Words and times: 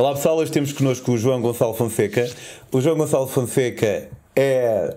Olá 0.00 0.14
pessoal, 0.14 0.36
hoje 0.36 0.52
temos 0.52 0.70
connosco 0.70 1.10
o 1.10 1.18
João 1.18 1.40
Gonçalo 1.40 1.74
Fonseca. 1.74 2.30
O 2.70 2.80
João 2.80 2.96
Gonçalo 2.96 3.26
Fonseca 3.26 4.08
é, 4.36 4.96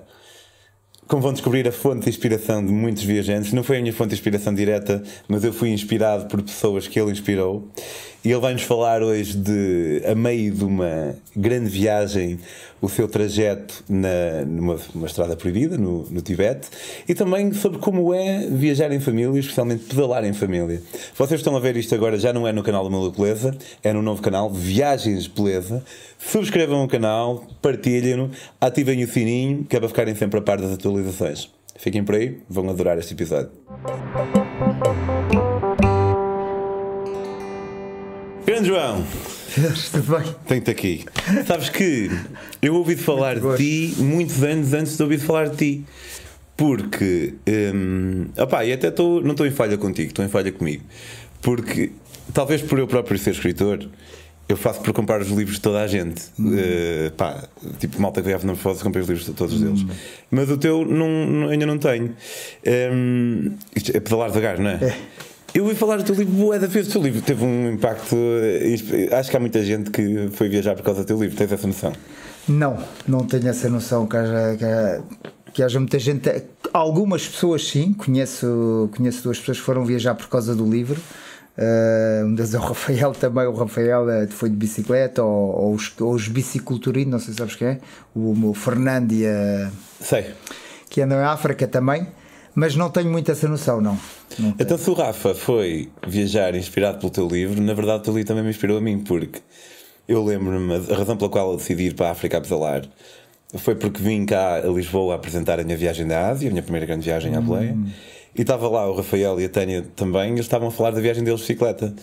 como 1.08 1.24
vão 1.24 1.34
descobrir, 1.34 1.68
a 1.68 1.72
fonte 1.72 2.04
de 2.04 2.10
inspiração 2.10 2.64
de 2.64 2.72
muitos 2.72 3.02
viajantes. 3.02 3.52
Não 3.52 3.64
foi 3.64 3.80
a 3.80 3.82
minha 3.82 3.92
fonte 3.92 4.10
de 4.10 4.16
inspiração 4.16 4.54
direta, 4.54 5.02
mas 5.28 5.44
eu 5.44 5.52
fui 5.52 5.70
inspirado 5.70 6.28
por 6.28 6.42
pessoas 6.44 6.88
que 6.88 7.00
ele 7.00 7.10
inspirou. 7.12 7.68
E 8.24 8.32
ele 8.32 8.40
vai 8.40 8.54
nos 8.54 8.62
falar 8.62 9.02
hoje 9.02 9.36
de, 9.36 10.04
a 10.06 10.14
meio 10.14 10.54
de 10.54 10.64
uma 10.64 11.16
grande 11.36 11.70
viagem, 11.70 12.40
o 12.80 12.88
seu 12.88 13.08
trajeto 13.08 13.84
na, 13.90 14.46
numa, 14.46 14.80
numa 14.94 15.08
estrada 15.08 15.36
proibida, 15.36 15.76
no, 15.76 16.04
no 16.10 16.22
Tibete, 16.22 16.68
e 17.08 17.16
também 17.16 17.52
sobre 17.52 17.80
como 17.80 18.14
é 18.14 18.46
viajar 18.48 18.92
em 18.92 19.00
família, 19.00 19.40
especialmente 19.40 19.86
pedalar 19.86 20.24
em 20.24 20.34
família. 20.34 20.82
Vocês 21.18 21.40
estão 21.40 21.56
a 21.56 21.60
ver 21.60 21.76
isto 21.78 21.96
agora, 21.96 22.20
já 22.20 22.32
não 22.32 22.48
é 22.48 22.52
no 22.52 22.62
canal 22.62 22.84
do 22.84 22.92
Maluco 22.92 23.20
Beleza, 23.20 23.58
é 23.84 23.92
no 23.92 24.04
novo 24.04 24.22
canal 24.22 24.52
Viagens 24.52 25.26
Beleza. 25.26 25.84
Subscrevam 26.20 26.84
o 26.84 26.88
canal, 26.88 27.44
partilhem-no, 27.60 28.30
ativem 28.60 29.04
o 29.04 29.08
sininho, 29.08 29.64
que 29.64 29.76
é 29.76 29.80
para 29.80 29.90
ficarem 29.90 30.14
sempre 30.14 30.40
a 30.40 30.44
par 30.44 30.62
das 30.62 30.72
atualizações. 30.72 31.50
Fiquem 31.76 32.04
por 32.04 32.14
aí, 32.14 32.38
vão 32.48 32.70
adorar 32.70 33.00
este 33.00 33.16
episódio. 33.16 33.50
Grande 38.52 38.68
João, 38.68 39.06
Tudo 39.94 40.18
bem? 40.20 40.36
tenho-te 40.46 40.72
aqui. 40.72 41.06
Sabes 41.48 41.70
que 41.70 42.12
eu 42.62 42.76
ouvi 42.76 42.98
falar 42.98 43.40
de 43.40 43.56
ti 43.94 44.02
muitos 44.02 44.44
anos 44.44 44.74
antes 44.74 44.98
de 44.98 45.04
ouvir 45.04 45.20
falar 45.20 45.48
de 45.48 45.56
ti. 45.56 45.86
Porque, 46.58 47.36
hum, 47.74 48.26
opá, 48.38 48.66
e 48.66 48.74
até 48.74 48.90
estou, 48.90 49.22
não 49.22 49.32
estou 49.32 49.48
em 49.48 49.52
falha 49.52 49.78
contigo, 49.78 50.10
estou 50.10 50.26
em 50.26 50.28
falha 50.28 50.52
comigo. 50.52 50.84
Porque, 51.42 51.94
talvez 52.34 52.62
por 52.62 52.78
eu 52.78 52.86
próprio 52.88 53.18
ser 53.18 53.30
escritor, 53.32 53.88
eu 54.50 54.58
faço 54.58 54.82
por 54.82 54.92
comprar 54.92 55.22
os 55.22 55.30
livros 55.30 55.56
de 55.56 55.62
toda 55.62 55.80
a 55.82 55.88
gente. 55.88 56.22
Eh, 56.58 57.10
pá, 57.16 57.48
tipo, 57.80 58.02
malta 58.02 58.22
que 58.22 58.28
vive 58.28 58.46
na 58.46 58.56
foto, 58.56 58.84
comprei 58.84 59.02
os 59.02 59.08
livros 59.08 59.26
de 59.28 59.32
todos 59.34 59.62
eles. 59.62 59.86
Mas 60.30 60.50
o 60.52 60.58
teu 60.58 60.84
não, 60.86 61.08
não- 61.26 61.48
ainda 61.48 61.66
não 61.66 61.78
tenho. 61.78 62.14
Hum, 62.94 63.54
isto 63.74 63.96
é 63.96 64.00
pedalar 64.02 64.28
devagar, 64.28 64.60
não 64.60 64.72
é? 64.72 64.98
Eu 65.54 65.64
ouvi 65.66 65.76
falar 65.76 65.98
do 65.98 66.04
teu 66.04 66.16
livro, 66.16 66.34
bué 66.34 66.58
da 66.60 66.68
vez. 66.68 66.88
O 66.88 66.92
teu 66.92 67.02
livro 67.02 67.22
teve 67.22 67.44
um 67.44 67.72
impacto. 67.74 68.16
eh, 68.16 69.10
Acho 69.16 69.30
que 69.30 69.36
há 69.38 69.40
muita 69.40 69.62
gente 69.64 69.90
que 69.90 70.30
foi 70.32 70.48
viajar 70.48 70.76
por 70.76 70.84
causa 70.84 71.02
do 71.02 71.06
teu 71.08 71.20
livro, 71.20 71.36
tens 71.36 71.52
essa 71.52 71.68
noção? 71.68 71.92
Não, 72.48 72.78
não 73.08 73.20
tenho 73.26 73.48
essa 73.50 73.70
noção 73.70 74.08
que 74.08 74.16
haja, 74.16 74.56
que 74.58 74.64
haja, 74.66 75.04
que 75.54 75.64
haja 75.64 75.80
muita 75.80 76.00
gente. 76.00 76.30
Algumas 76.74 77.28
pessoas 77.28 77.68
sim, 77.68 77.92
conheço, 77.94 78.90
conheço 78.96 79.24
duas 79.24 79.40
pessoas 79.40 79.58
que 79.60 79.64
foram 79.64 79.84
viajar 79.86 80.16
por 80.16 80.30
causa 80.30 80.56
do 80.56 80.66
livro. 80.70 81.00
Uh, 81.58 82.26
um 82.28 82.34
deles 82.34 82.54
é 82.54 82.58
o 82.58 82.62
Rafael 82.62 83.12
também. 83.12 83.46
O 83.46 83.54
Rafael 83.54 84.10
eh, 84.10 84.28
foi 84.28 84.50
de 84.50 84.56
bicicleta, 84.56 85.22
ou, 85.22 85.64
ou 85.66 85.74
os, 85.74 85.92
ou 86.00 86.14
os 86.14 86.30
biciculturinos, 86.30 87.12
não 87.12 87.20
sei 87.20 87.34
se 87.34 87.40
sabes 87.40 87.56
quem 87.56 87.68
é. 87.68 87.80
O, 88.16 88.32
o 88.50 88.54
Fernando 88.54 89.12
e 89.12 89.28
a, 89.28 89.70
Sei. 90.00 90.28
que 90.90 91.02
andam 91.02 91.20
em 91.20 91.26
África 91.26 91.68
também. 91.68 92.08
Mas 92.54 92.76
não 92.76 92.90
tenho 92.90 93.10
muito 93.10 93.32
essa 93.32 93.48
noção, 93.48 93.80
não. 93.80 93.98
Então, 94.60 94.78
se 94.78 94.90
o 94.90 94.94
Rafa 94.94 95.34
foi 95.34 95.90
viajar 96.06 96.54
inspirado 96.56 96.98
pelo 97.00 97.12
teu 97.12 97.28
livro, 97.28 97.62
na 97.62 97.74
verdade 97.74 98.00
o 98.00 98.04
teu 98.04 98.14
livro 98.14 98.28
também 98.28 98.44
me 98.44 98.50
inspirou 98.50 98.78
a 98.78 98.82
mim, 98.82 99.00
porque 99.00 99.40
eu 100.08 100.24
lembro-me, 100.24 100.74
a 100.92 100.96
razão 100.98 101.16
pela 101.16 101.30
qual 101.30 101.52
eu 101.52 101.58
decidi 101.58 101.84
ir 101.88 101.94
para 101.96 102.10
a 102.10 102.12
África 102.12 102.38
a 102.38 102.42
pedalar 102.42 102.84
foi 103.56 103.76
porque 103.76 104.02
vim 104.02 104.26
cá 104.26 104.58
a 104.58 104.68
Lisboa 104.68 105.14
a 105.14 105.16
apresentar 105.18 105.60
a 105.60 105.64
minha 105.64 105.78
viagem 105.78 106.08
da 106.08 106.30
Ásia, 106.30 106.50
a 106.50 106.52
minha 106.52 106.64
primeira 106.64 106.86
grande 106.86 107.04
viagem 107.06 107.36
à 107.36 107.42
boleia, 107.42 107.78
e 108.36 108.42
estava 108.42 108.68
lá 108.70 108.90
o 108.90 108.96
Rafael 108.96 109.40
e 109.42 109.46
a 109.46 109.50
Tânia 109.50 109.86
também, 109.96 110.32
eles 110.32 110.42
estavam 110.42 110.70
a 110.70 110.72
falar 110.72 110.92
da 110.92 111.02
viagem 111.02 111.24
deles 111.24 111.40
de 111.42 111.48
bicicleta. 111.48 111.94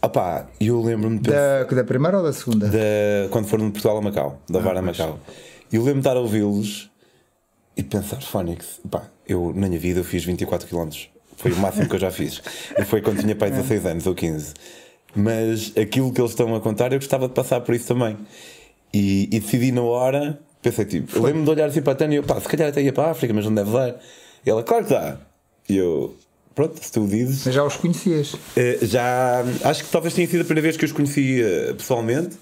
Opá, 0.00 0.46
e 0.60 0.68
eu 0.68 0.80
lembro-me 0.80 1.18
Da, 1.18 1.64
da 1.64 1.84
primeira 1.84 2.18
ou 2.18 2.22
da 2.22 2.32
segunda? 2.32 2.68
da- 2.68 3.28
quando 3.30 3.46
foram 3.48 3.66
de 3.66 3.72
Portugal 3.72 3.98
a 3.98 4.00
Macau, 4.02 4.40
da 4.48 4.60
Vara 4.60 4.78
a 4.78 4.82
Macau. 4.82 5.18
E 5.72 5.76
eu 5.76 5.80
lembro-me 5.82 6.02
de 6.02 6.08
estar 6.08 6.16
a 6.16 6.20
ouvi-los 6.20 6.90
e 7.76 7.82
pensar, 7.82 8.20
Phonics, 8.22 8.80
pá, 8.90 9.02
eu 9.28 9.52
na 9.54 9.68
minha 9.68 9.78
vida 9.78 10.00
eu 10.00 10.04
fiz 10.04 10.24
24 10.24 10.66
km. 10.66 10.88
Foi 11.36 11.52
o 11.52 11.56
máximo 11.56 11.88
que 11.88 11.94
eu 11.94 12.00
já 12.00 12.10
fiz. 12.10 12.42
E 12.76 12.84
foi 12.84 13.00
quando 13.00 13.20
tinha 13.20 13.36
pai 13.36 13.50
16 13.52 13.86
anos 13.86 14.06
ou 14.06 14.14
15. 14.14 14.54
Mas 15.14 15.72
aquilo 15.76 16.12
que 16.12 16.20
eles 16.20 16.32
estão 16.32 16.54
a 16.54 16.60
contar, 16.60 16.92
eu 16.92 16.98
gostava 16.98 17.28
de 17.28 17.34
passar 17.34 17.60
por 17.60 17.74
isso 17.74 17.86
também. 17.86 18.16
E, 18.92 19.28
e 19.30 19.40
decidi 19.40 19.70
na 19.70 19.82
hora, 19.82 20.38
pensei 20.62 20.84
tipo, 20.84 21.16
eu 21.16 21.22
lembro-me 21.22 21.44
de 21.44 21.50
olhar 21.50 21.66
assim 21.66 21.82
para 21.82 21.92
a 21.92 21.96
Tânia 21.96 22.16
e 22.16 22.18
eu, 22.18 22.22
pá, 22.22 22.40
se 22.40 22.48
calhar 22.48 22.68
até 22.68 22.82
ia 22.82 22.92
para 22.92 23.08
a 23.08 23.10
África, 23.10 23.32
mas 23.32 23.44
não 23.44 23.54
deve 23.54 23.70
dar. 23.70 24.00
E 24.44 24.50
ela, 24.50 24.62
claro 24.62 24.84
que 24.84 24.90
dá. 24.90 25.18
E 25.68 25.76
eu, 25.76 26.16
pronto, 26.54 26.82
se 26.82 26.90
tu 26.90 27.06
dizes. 27.06 27.44
Mas 27.44 27.54
já 27.54 27.64
os 27.64 27.76
conhecias. 27.76 28.34
Eh, 28.56 28.78
já 28.82 29.44
acho 29.64 29.84
que 29.84 29.90
talvez 29.90 30.14
tenha 30.14 30.26
sido 30.26 30.40
a 30.40 30.44
primeira 30.44 30.62
vez 30.62 30.76
que 30.76 30.84
os 30.84 30.92
conheci 30.92 31.42
eh, 31.42 31.74
pessoalmente. 31.74 32.36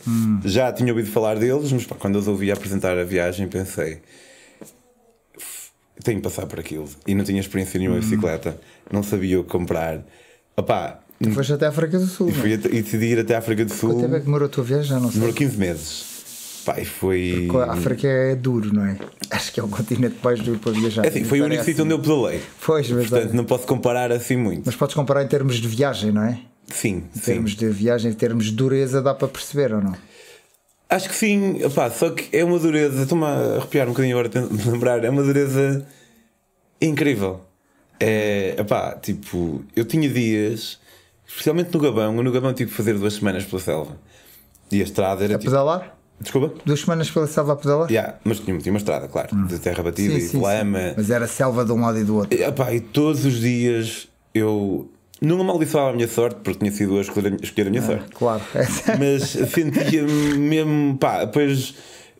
Já 0.44 0.72
tinha 0.72 0.92
ouvido 0.92 1.10
falar 1.10 1.36
deles, 1.38 1.70
mas 1.72 1.84
pá, 1.84 1.96
quando 1.98 2.16
os 2.16 2.28
ouvi 2.28 2.50
apresentar 2.50 2.96
a 2.98 3.04
viagem, 3.04 3.48
pensei. 3.48 3.98
"F- 5.96 6.04
Tenho 6.04 6.18
que 6.18 6.24
passar 6.24 6.46
por 6.46 6.60
aquilo. 6.60 6.88
E 7.06 7.14
não 7.14 7.24
tinha 7.24 7.40
experiência 7.40 7.78
nenhuma 7.78 7.96
em 7.98 8.00
bicicleta, 8.00 8.58
não 8.92 9.02
sabia 9.02 9.40
o 9.40 9.44
que 9.44 9.50
comprar. 9.50 10.00
Opá, 10.56 11.00
Tu 11.22 11.30
foste 11.30 11.52
até 11.54 11.64
a 11.66 11.70
África 11.70 11.98
do 11.98 12.06
Sul. 12.06 12.28
e, 12.28 12.32
não 12.32 12.38
é? 12.38 12.40
fui 12.42 12.54
até- 12.54 12.68
e 12.68 12.82
decidi 12.82 13.06
ir 13.06 13.18
até 13.18 13.34
a 13.34 13.38
África 13.38 13.64
do 13.64 13.72
Sul. 13.72 13.90
Quanto 13.90 14.02
tempo 14.02 14.14
é 14.16 14.18
que 14.18 14.24
demorou 14.26 14.46
a 14.46 14.48
tua 14.50 14.64
viagem? 14.64 14.88
Já 14.90 14.96
não 14.96 15.04
sei. 15.08 15.14
Demorou 15.14 15.34
15 15.34 15.56
meses. 15.56 16.16
Pá, 16.66 16.78
e 16.80 16.84
foi. 16.84 17.48
A 17.68 17.72
África 17.72 18.06
é 18.08 18.34
duro, 18.34 18.74
não 18.74 18.84
é? 18.84 18.96
Acho 19.30 19.52
que 19.52 19.60
é 19.60 19.62
o 19.62 19.68
continente 19.68 20.16
mais 20.22 20.40
duro 20.40 20.58
para 20.58 20.72
viajar. 20.72 21.04
É 21.04 21.08
assim, 21.08 21.24
foi 21.24 21.40
o 21.40 21.44
único 21.44 21.62
sítio 21.64 21.84
onde 21.84 21.94
eu 21.94 21.98
pedalei. 22.00 22.40
Pois, 22.64 22.90
mas, 22.90 23.08
Portanto, 23.08 23.32
não 23.32 23.44
posso 23.44 23.66
comparar 23.66 24.10
assim 24.12 24.36
muito. 24.36 24.62
mas 24.66 24.74
podes 24.76 24.94
comparar 24.94 25.22
em 25.22 25.28
termos 25.28 25.56
de 25.56 25.66
viagem, 25.68 26.10
não 26.12 26.22
é? 26.24 26.38
Sim, 26.68 27.04
Em 27.14 27.18
sim. 27.18 27.20
termos 27.32 27.52
de 27.52 27.68
viagem, 27.68 28.10
em 28.10 28.14
termos 28.14 28.46
de 28.46 28.52
dureza, 28.52 29.00
dá 29.00 29.14
para 29.14 29.28
perceber 29.28 29.72
ou 29.72 29.80
não? 29.80 29.94
Acho 30.88 31.08
que 31.08 31.14
sim, 31.16 31.64
opá, 31.64 31.90
só 31.90 32.10
que 32.10 32.34
é 32.36 32.44
uma 32.44 32.58
dureza, 32.58 33.02
estou-me 33.02 33.24
a 33.24 33.56
arrepiar 33.56 33.86
um 33.88 33.90
bocadinho 33.90 34.16
agora 34.18 34.48
me 34.50 34.62
lembrar, 34.70 35.04
é 35.04 35.10
uma 35.10 35.22
dureza 35.22 35.84
incrível. 36.80 37.40
É, 37.98 38.54
opá, 38.60 38.94
tipo, 38.94 39.64
eu 39.74 39.84
tinha 39.84 40.08
dias, 40.08 40.78
especialmente 41.26 41.72
no 41.74 41.80
Gabão, 41.80 42.14
eu 42.16 42.22
no 42.22 42.30
Gabão 42.30 42.52
tive 42.52 42.70
que 42.70 42.76
fazer 42.76 42.94
duas 42.94 43.14
semanas 43.14 43.44
pela 43.44 43.60
selva. 43.60 43.96
E 44.70 44.80
a 44.80 44.84
estrada 44.84 45.24
era 45.24 45.34
A 45.34 45.38
tipo. 45.38 45.50
pedalar? 45.50 45.96
Desculpa? 46.20 46.54
Duas 46.64 46.80
semanas 46.80 47.10
pela 47.10 47.26
selva 47.26 47.52
a 47.52 47.56
pedalar? 47.56 47.90
Yeah, 47.90 48.18
mas 48.24 48.38
tinha, 48.40 48.56
tinha 48.58 48.72
uma 48.72 48.78
estrada, 48.78 49.06
claro, 49.08 49.28
de 49.46 49.58
terra 49.58 49.82
batida 49.82 50.12
Sim, 50.14 50.18
e 50.18 50.20
sim, 50.20 50.26
de 50.26 50.32
sim. 50.32 50.40
lama. 50.40 50.94
Mas 50.96 51.10
era 51.10 51.26
selva 51.26 51.64
de 51.64 51.72
um 51.72 51.80
lado 51.80 51.98
e 51.98 52.04
do 52.04 52.16
outro. 52.16 52.38
E, 52.38 52.44
opá, 52.46 52.72
e 52.72 52.80
todos 52.80 53.24
os 53.24 53.40
dias 53.40 54.08
eu 54.32 54.90
não 55.20 55.40
amaldiçoava 55.40 55.90
a 55.90 55.92
minha 55.92 56.08
sorte, 56.08 56.40
porque 56.42 56.58
tinha 56.58 56.70
sido 56.70 56.94
eu 56.94 56.98
a 56.98 57.00
escolher 57.02 57.32
a, 57.32 57.36
escolher 57.44 57.68
a 57.68 57.70
minha 57.70 57.82
sorte. 57.82 58.10
Claro. 58.10 58.42
mas 58.98 59.22
sentia-me 59.50 60.38
mesmo, 60.38 60.96
pá, 60.98 61.24
depois 61.24 61.74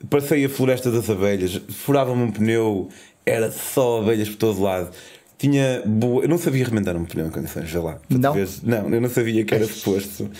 passei 0.08 0.44
a 0.44 0.48
floresta 0.48 0.90
das 0.90 1.08
abelhas, 1.08 1.60
furava-me 1.68 2.22
um 2.22 2.30
pneu, 2.30 2.88
era 3.24 3.50
só 3.50 4.00
abelhas 4.00 4.28
por 4.28 4.36
todo 4.36 4.62
lado. 4.62 4.90
Tinha 5.38 5.82
boa. 5.84 6.24
Eu 6.24 6.28
não 6.28 6.38
sabia 6.38 6.64
remendar 6.64 6.96
um 6.96 7.04
pneu 7.04 7.26
em 7.26 7.30
condições, 7.30 7.68
já 7.68 7.80
lá. 7.80 7.98
Não? 8.08 8.34
Não, 8.62 8.88
eu 8.94 9.00
não 9.00 9.08
sabia 9.10 9.44
que 9.44 9.54
era 9.54 9.64
suposto. 9.68 10.30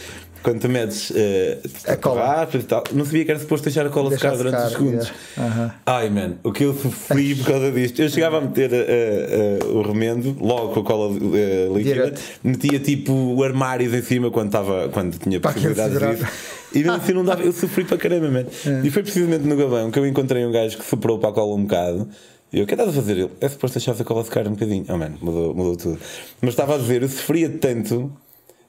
Quando 0.43 0.61
tu 0.61 0.69
metes 0.69 1.12
eh, 1.17 1.59
A 1.89 1.97
cola. 1.97 2.49
e 2.55 2.59
tal, 2.62 2.84
não 2.93 3.05
sabia 3.05 3.25
que 3.25 3.31
era 3.33 3.41
suposto 3.41 3.65
deixar 3.65 3.85
a 3.85 3.91
cola 3.91 4.11
Deixar 4.11 4.31
secar 4.31 4.45
durante 4.45 4.65
os 4.65 4.73
segundos. 4.73 5.12
yeah. 5.37 5.55
Aham. 5.61 5.75
Ai, 5.85 6.09
man, 6.09 6.35
o 6.45 6.53
que 6.53 6.62
eu 6.65 6.73
sofri 6.73 7.35
por 7.35 7.47
causa 7.47 7.73
disto. 7.73 8.01
Eu 8.01 8.09
chegava 8.09 8.39
a 8.39 8.41
meter 8.41 8.71
eh, 8.73 9.59
o 9.65 9.83
remendo, 9.83 10.37
logo 10.41 10.73
com 10.73 10.81
a 10.81 10.85
cola 10.85 11.12
líquida, 11.12 11.95
Direto. 11.95 12.21
metia 12.45 12.79
tipo 12.79 13.43
armários 13.43 13.93
em 13.93 14.03
cima 14.03 14.31
quando, 14.31 14.47
estava, 14.47 14.89
quando 14.91 15.19
tinha 15.19 15.41
possibilidade 15.41 15.95
disso. 15.99 16.27
E 16.73 16.79
mesmo 16.79 16.93
assim 16.93 17.12
não 17.12 17.25
dava, 17.25 17.43
eu 17.43 17.53
sofri 17.53 17.85
para 17.85 17.97
caramba, 17.97 18.31
man. 18.31 18.45
É. 18.67 18.87
E 18.87 18.91
foi 18.91 19.03
precisamente 19.03 19.45
no 19.45 19.56
Gabão 19.56 19.91
que 19.91 19.99
eu 19.99 20.06
encontrei 20.06 20.45
um 20.47 20.53
gajo 20.53 20.79
que 20.79 20.85
soprou 20.85 21.19
para 21.19 21.31
a 21.31 21.33
cola 21.33 21.55
um 21.56 21.62
bocado. 21.62 22.09
E 22.53 22.59
eu, 22.59 22.65
o 22.65 22.67
que 22.67 22.75
estás 22.75 22.91
a 22.91 22.93
fazer? 22.93 23.12
Ele, 23.12 23.31
é 23.41 23.49
suposto 23.49 23.79
deixar 23.79 24.01
a 24.01 24.05
cola 24.05 24.25
secar 24.25 24.47
um 24.47 24.53
bocadinho. 24.53 24.84
Oh, 24.89 24.97
man, 24.97 25.15
mudou, 25.21 25.55
mudou 25.55 25.77
tudo. 25.77 25.99
Mas 26.41 26.51
estava 26.51 26.77
a 26.77 26.79
dizer, 26.79 27.03
eu 27.03 27.09
sofria 27.09 27.51
tanto, 27.51 28.12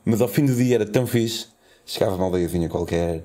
mas 0.03 0.21
ao 0.21 0.27
fim 0.27 0.45
do 0.45 0.55
dia 0.55 0.75
era 0.75 0.85
tão 0.85 1.05
fixe. 1.05 1.47
Chegava 1.85 2.15
uma 2.15 2.25
aldeiazinha 2.25 2.67
qualquer. 2.67 3.23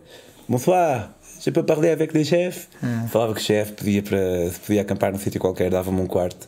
Bonsoir, 0.49 1.15
je 1.41 1.51
peux 1.51 1.65
parler 1.65 1.93
avec 1.93 2.13
des 2.13 2.29
chefs? 2.29 2.69
Falava 3.09 3.35
que 3.35 3.41
o 3.41 3.43
chefe 3.43 3.73
pedia 3.73 4.03
para 4.03 4.51
se 4.51 4.61
podia 4.61 4.83
acampar 4.83 5.13
num 5.13 5.19
sítio 5.19 5.41
qualquer, 5.41 5.71
dava-me 5.71 6.01
um 6.01 6.07
quarto. 6.07 6.47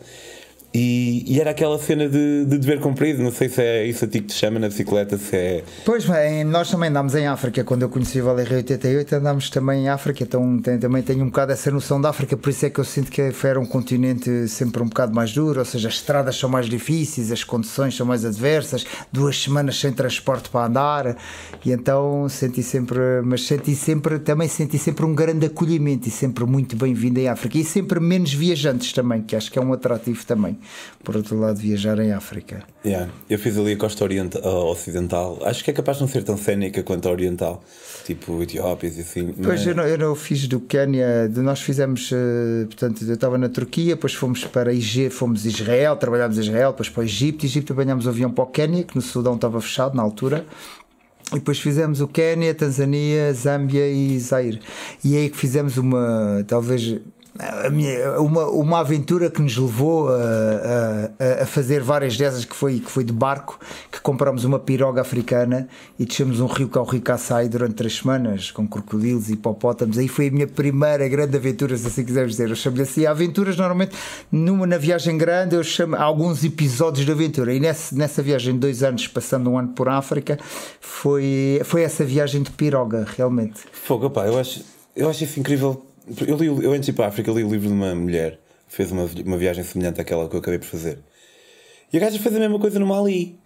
E, 0.76 1.24
e 1.28 1.40
era 1.40 1.50
aquela 1.50 1.78
cena 1.78 2.08
de, 2.08 2.44
de 2.46 2.58
dever 2.58 2.80
cumprido. 2.80 3.22
Não 3.22 3.30
sei 3.30 3.48
se 3.48 3.62
é 3.62 3.86
isso 3.86 4.04
a 4.04 4.08
ti 4.08 4.18
que 4.20 4.26
te 4.26 4.34
chama 4.34 4.58
na 4.58 4.66
bicicleta, 4.68 5.16
se 5.16 5.36
é. 5.36 5.64
Pois, 5.84 6.04
mas 6.04 6.32
em- 6.32 6.42
nós 6.42 6.68
também 6.68 6.90
andámos 6.90 7.14
em 7.14 7.28
África. 7.28 7.62
Quando 7.62 7.82
eu 7.82 7.88
conheci 7.88 8.20
o 8.20 8.24
Valério 8.24 8.56
88, 8.56 9.14
andámos 9.14 9.48
também 9.50 9.84
em 9.84 9.88
África. 9.88 10.24
Então 10.24 10.58
tem- 10.58 10.76
também 10.78 11.00
tenho 11.02 11.22
um 11.22 11.26
bocado 11.26 11.52
essa 11.52 11.70
noção 11.70 12.00
da 12.00 12.08
África. 12.10 12.36
Por 12.36 12.48
isso 12.50 12.66
é 12.66 12.70
que 12.70 12.80
eu 12.80 12.84
sinto 12.84 13.08
que 13.12 13.22
era 13.44 13.60
um 13.60 13.64
continente 13.66 14.48
sempre 14.48 14.82
um 14.82 14.86
bocado 14.88 15.14
mais 15.14 15.32
duro. 15.32 15.60
Ou 15.60 15.64
seja, 15.64 15.86
as 15.86 15.94
estradas 15.94 16.34
são 16.36 16.50
mais 16.50 16.66
difíceis, 16.66 17.30
as 17.30 17.44
condições 17.44 17.94
são 17.96 18.04
mais 18.04 18.24
adversas. 18.24 18.84
Duas 19.12 19.40
semanas 19.40 19.78
sem 19.78 19.92
transporte 19.92 20.48
para 20.48 20.66
andar. 20.66 21.16
E 21.64 21.70
então 21.70 22.28
senti 22.28 22.64
sempre, 22.64 22.98
mas 23.22 23.46
senti 23.46 23.76
sempre, 23.76 24.18
também 24.18 24.48
senti 24.48 24.76
sempre 24.76 25.04
um 25.06 25.14
grande 25.14 25.46
acolhimento 25.46 26.08
e 26.08 26.10
sempre 26.10 26.44
muito 26.44 26.74
bem-vindo 26.74 27.20
em 27.20 27.28
África. 27.28 27.56
E 27.58 27.64
sempre 27.64 28.00
menos 28.00 28.32
viajantes 28.34 28.92
também, 28.92 29.22
que 29.22 29.36
acho 29.36 29.52
que 29.52 29.58
é 29.58 29.62
um 29.62 29.72
atrativo 29.72 30.26
também. 30.26 30.58
Por 31.02 31.16
outro 31.16 31.38
lado, 31.38 31.58
viajar 31.58 31.98
em 31.98 32.12
África. 32.12 32.64
Yeah. 32.84 33.10
Eu 33.28 33.38
fiz 33.38 33.56
ali 33.56 33.72
a 33.72 33.76
costa 33.76 34.04
oriental, 34.04 34.42
ocidental. 34.66 35.38
Acho 35.42 35.64
que 35.64 35.70
é 35.70 35.74
capaz 35.74 35.98
de 35.98 36.02
não 36.02 36.08
ser 36.08 36.22
tão 36.22 36.36
cénica 36.36 36.82
quanto 36.82 37.08
a 37.08 37.12
oriental, 37.12 37.62
tipo 38.04 38.42
Etiópias 38.42 38.96
e 38.96 39.00
assim. 39.00 39.32
Pois 39.32 39.60
mas... 39.60 39.66
eu, 39.66 39.74
não, 39.74 39.84
eu 39.84 39.98
não 39.98 40.14
fiz 40.14 40.46
do 40.46 40.60
Quénia, 40.60 41.28
nós 41.28 41.60
fizemos, 41.60 42.10
uh, 42.10 42.66
portanto, 42.66 43.04
eu 43.04 43.14
estava 43.14 43.38
na 43.38 43.48
Turquia, 43.48 43.94
depois 43.94 44.14
fomos 44.14 44.44
para 44.44 44.72
Egito, 44.72 45.14
fomos 45.14 45.44
Israel, 45.44 45.96
trabalhámos 45.96 46.38
Israel, 46.38 46.70
depois 46.70 46.88
para 46.88 47.00
o 47.00 47.04
Egito, 47.04 47.46
Egito 47.46 47.72
apanhámos 47.72 48.06
o 48.06 48.08
avião 48.08 48.30
para 48.30 48.44
o 48.44 48.46
Quénia, 48.46 48.84
que 48.84 48.94
no 48.94 49.02
Sudão 49.02 49.34
estava 49.34 49.60
fechado 49.60 49.96
na 49.96 50.02
altura. 50.02 50.44
E 51.32 51.36
depois 51.36 51.58
fizemos 51.58 52.00
o 52.00 52.06
Quénia, 52.06 52.54
Tanzânia, 52.54 53.32
Zâmbia 53.32 53.88
e 53.88 54.18
Zaire. 54.20 54.60
E 55.02 55.16
é 55.16 55.20
aí 55.20 55.30
que 55.30 55.36
fizemos 55.36 55.78
uma, 55.78 56.44
talvez 56.46 57.00
minha, 57.70 58.20
uma, 58.20 58.46
uma 58.46 58.78
aventura 58.78 59.28
que 59.28 59.42
nos 59.42 59.56
levou 59.56 60.08
a, 60.08 61.10
a, 61.18 61.42
a, 61.42 61.46
fazer 61.46 61.82
várias 61.82 62.16
dessas 62.16 62.44
que 62.44 62.54
foi, 62.54 62.78
que 62.78 62.88
foi 62.88 63.02
de 63.02 63.12
barco, 63.12 63.58
que 63.90 64.00
compramos 64.00 64.44
uma 64.44 64.60
piroga 64.60 65.00
africana 65.00 65.68
e 65.98 66.04
descemos 66.04 66.38
um 66.38 66.46
rio 66.46 66.68
que 66.68 66.78
é 66.78 66.80
o 66.80 66.84
Rio 66.84 67.02
Kassai 67.02 67.48
durante 67.48 67.74
três 67.74 67.96
semanas, 67.96 68.52
com 68.52 68.68
crocodilos 68.68 69.28
e 69.30 69.32
hipopótamos. 69.32 69.98
Aí 69.98 70.06
foi 70.06 70.28
a 70.28 70.30
minha 70.30 70.46
primeira 70.46 71.08
grande 71.08 71.36
aventura, 71.36 71.76
se 71.76 71.88
assim 71.88 72.04
quiseres 72.04 72.32
dizer. 72.32 72.50
Eu 72.50 72.56
chamo-lhe 72.56 72.82
assim, 72.82 73.04
aventuras 73.04 73.56
normalmente 73.56 73.96
numa 74.30 74.64
na 74.64 74.78
viagem 74.78 75.18
grande, 75.18 75.56
eu 75.56 75.64
chamo 75.64 75.96
alguns 75.96 76.44
episódios 76.44 77.04
de 77.04 77.10
aventura. 77.10 77.52
E 77.52 77.58
nessa, 77.58 77.96
nessa 77.96 78.22
viagem 78.22 78.54
de 78.54 78.60
dois 78.60 78.84
anos, 78.84 79.08
passando 79.08 79.50
um 79.50 79.58
ano 79.58 79.70
por 79.70 79.88
África, 79.88 80.38
foi, 80.80 81.60
foi 81.64 81.82
essa 81.82 82.04
viagem 82.04 82.42
de 82.42 82.52
piroga, 82.52 83.04
realmente. 83.16 83.60
Fogo, 83.72 84.08
pá, 84.08 84.24
eu 84.24 84.38
acho, 84.38 84.64
eu 84.94 85.10
acho 85.10 85.24
incrível 85.38 85.84
eu, 86.26 86.36
li, 86.36 86.46
eu 86.46 86.72
antes 86.72 86.86
de 86.86 86.92
ir 86.92 86.94
para 86.94 87.06
a 87.06 87.08
África 87.08 87.30
li 87.32 87.44
o 87.44 87.50
livro 87.50 87.68
de 87.68 87.74
uma 87.74 87.94
mulher 87.94 88.40
que 88.68 88.74
fez 88.74 88.90
uma, 88.90 89.08
uma 89.24 89.36
viagem 89.36 89.64
semelhante 89.64 90.00
àquela 90.00 90.28
que 90.28 90.34
eu 90.34 90.40
acabei 90.40 90.58
por 90.58 90.66
fazer. 90.66 90.98
E 91.92 91.96
a 91.96 92.00
gaja 92.00 92.18
fez 92.18 92.34
a 92.34 92.38
mesma 92.38 92.58
coisa 92.58 92.78
no 92.78 92.86
Mali. 92.86 93.38